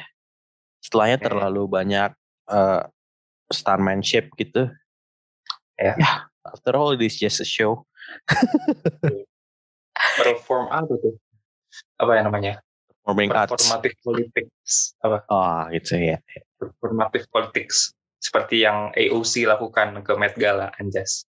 Setelahnya 0.84 1.18
Hmm. 1.22 1.26
terlalu 1.32 1.64
banyak 1.72 2.12
eh 2.52 2.82
starmanship 3.52 4.32
gitu. 4.36 4.68
Ya. 5.80 5.96
Ya, 5.98 6.14
after 6.46 6.76
all 6.76 6.94
this 6.96 7.16
just 7.18 7.40
a 7.40 7.48
show. 7.48 7.88
Perform 10.20 10.68
apa 10.72 10.94
tuh? 11.00 11.16
Apa 12.00 12.12
ya 12.20 12.22
namanya? 12.28 12.54
Performing 13.02 13.30
arts. 13.32 13.52
Performative 13.56 13.96
politics. 14.04 14.74
Apa? 15.02 15.18
Oh 15.32 15.62
gitu 15.72 15.96
ya. 15.98 16.18
Performative 16.60 17.26
politics. 17.32 17.96
Seperti 18.22 18.62
yang 18.62 18.94
AOC 18.94 19.50
lakukan 19.50 20.06
ke 20.06 20.14
Met 20.14 20.38
Gala 20.38 20.70
Anjas. 20.78 21.26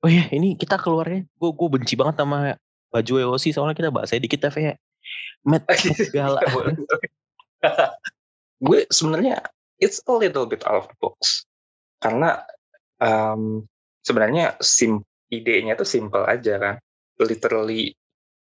Oh 0.00 0.08
iya, 0.08 0.24
ini 0.32 0.56
kita 0.56 0.80
keluarnya, 0.80 1.26
gue 1.26 1.50
gue 1.52 1.68
benci 1.68 1.98
banget 1.98 2.22
sama 2.22 2.56
baju 2.88 3.12
EOC 3.20 3.52
soalnya 3.52 3.76
kita 3.76 3.92
bahasanya 3.92 4.22
dikit 4.24 4.40
ya, 4.40 4.50
Fe. 4.50 4.62
Met, 5.44 5.68
Met 5.92 6.08
Gala. 6.08 6.40
gue 8.66 8.80
sebenarnya 8.90 9.38
it's 9.78 10.02
a 10.10 10.14
little 10.14 10.46
bit 10.46 10.66
out 10.66 10.82
of 10.82 10.86
the 10.90 10.96
box 10.98 11.46
karena 12.02 12.42
um, 12.98 13.66
sebenarnya 14.02 14.58
sim 14.58 15.02
idenya 15.30 15.78
tuh 15.78 15.86
simple 15.86 16.26
aja 16.26 16.58
kan 16.58 16.74
literally 17.22 17.94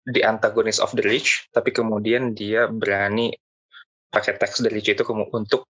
the 0.08 0.24
antagonist 0.24 0.80
of 0.80 0.92
the 0.96 1.04
rich 1.04 1.48
tapi 1.52 1.72
kemudian 1.72 2.32
dia 2.32 2.68
berani 2.68 3.36
pakai 4.08 4.40
teks 4.40 4.64
the 4.64 4.72
rich 4.72 4.88
itu 4.88 5.04
untuk 5.04 5.68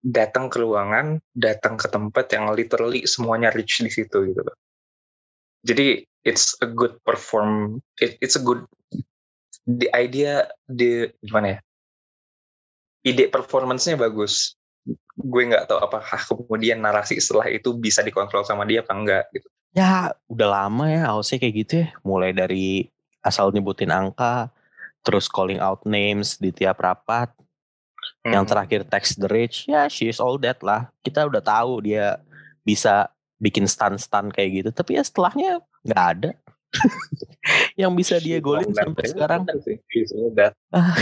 datang 0.00 0.48
ke 0.48 0.60
ruangan 0.60 1.20
datang 1.36 1.76
ke 1.76 1.86
tempat 1.88 2.26
yang 2.32 2.48
literally 2.56 3.04
semuanya 3.04 3.52
rich 3.52 3.84
di 3.84 3.92
situ 3.92 4.32
gitu 4.32 4.40
loh 4.40 4.56
jadi 5.64 6.02
it's 6.24 6.56
a 6.64 6.68
good 6.68 6.96
perform 7.04 7.80
it, 8.00 8.16
it's 8.24 8.36
a 8.36 8.42
good 8.42 8.64
the 9.68 9.92
idea 9.92 10.48
the 10.72 11.12
gimana 11.20 11.56
ya 11.56 11.60
ide 13.04 13.32
performance-nya 13.32 13.96
bagus. 13.96 14.56
Gue 15.16 15.48
nggak 15.48 15.68
tahu 15.68 15.78
apakah 15.80 16.20
kemudian 16.32 16.80
narasi 16.80 17.20
setelah 17.20 17.48
itu 17.48 17.72
bisa 17.76 18.00
dikontrol 18.04 18.44
sama 18.44 18.64
dia 18.64 18.84
apa 18.84 18.92
enggak 18.96 19.24
gitu. 19.36 19.48
Ya, 19.70 20.10
udah 20.26 20.48
lama 20.50 20.90
ya 20.90 21.14
AOC 21.14 21.38
kayak 21.38 21.54
gitu 21.54 21.72
ya. 21.86 21.88
Mulai 22.02 22.34
dari 22.34 22.90
asal 23.22 23.54
nyebutin 23.54 23.92
angka, 23.92 24.50
terus 25.06 25.30
calling 25.30 25.62
out 25.62 25.84
names 25.86 26.40
di 26.40 26.50
tiap 26.50 26.82
rapat. 26.82 27.30
Yang 28.20 28.44
Hmm. 28.44 28.50
terakhir 28.52 28.80
text 28.88 29.16
the 29.16 29.28
rich, 29.32 29.64
ya 29.64 29.88
she's 29.88 30.20
all 30.20 30.36
that 30.40 30.60
lah. 30.60 30.92
Kita 31.00 31.24
udah 31.24 31.40
tahu 31.40 31.80
dia 31.84 32.20
bisa 32.60 33.08
bikin 33.40 33.64
stun-stun 33.64 34.28
kayak 34.28 34.50
gitu. 34.60 34.70
Tapi 34.70 35.00
ya 35.00 35.02
setelahnya 35.04 35.64
nggak 35.88 36.04
ada. 36.16 36.30
yang 37.80 37.90
bisa 37.98 38.22
dia 38.22 38.38
golin 38.38 38.70
sampai 38.70 39.10
sekarang. 39.10 39.42
Ah, 40.70 40.94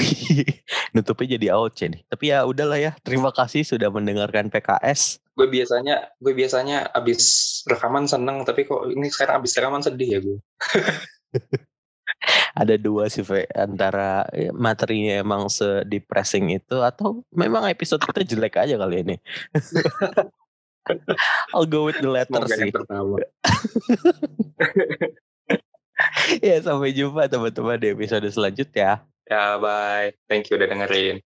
Nutupnya 0.97 1.37
jadi 1.37 1.47
AOC 1.53 1.79
nih. 1.93 2.01
Tapi 2.09 2.25
ya 2.33 2.49
udahlah 2.49 2.79
ya. 2.81 2.93
Terima 3.05 3.29
kasih 3.35 3.67
sudah 3.69 3.93
mendengarkan 3.93 4.49
PKS. 4.49 5.21
Gue 5.37 5.47
biasanya 5.51 6.09
gue 6.19 6.33
biasanya 6.33 6.89
abis 6.97 7.21
rekaman 7.69 8.09
seneng 8.09 8.43
tapi 8.49 8.65
kok 8.65 8.89
ini 8.91 9.07
sekarang 9.13 9.45
abis 9.45 9.61
rekaman 9.61 9.83
sedih 9.85 10.09
ya 10.09 10.19
gue. 10.25 10.39
Ada 12.59 12.75
dua 12.75 13.07
sih, 13.07 13.23
Fe. 13.23 13.47
Antara 13.55 14.27
eh, 14.35 14.51
materinya 14.51 15.23
emang 15.23 15.47
se-depressing 15.47 16.59
itu 16.59 16.83
atau 16.83 17.23
memang 17.31 17.71
episode 17.71 18.03
kita 18.03 18.27
jelek 18.27 18.59
aja 18.59 18.75
kali 18.75 19.07
ini. 19.07 19.17
I'll 21.53 21.69
go 21.69 21.85
with 21.85 22.01
the 22.01 22.09
letter 22.09 22.49
Semoga 22.49 22.57
sih. 22.57 22.73
ya 26.47 26.57
sampai 26.65 26.97
jumpa 26.97 27.29
teman-teman 27.29 27.77
di 27.77 27.93
episode 27.93 28.25
selanjutnya. 28.33 29.05
Ya 29.29 29.61
bye. 29.61 30.17
Thank 30.27 30.49
you 30.49 30.57
udah 30.57 30.73
dengerin. 30.73 31.21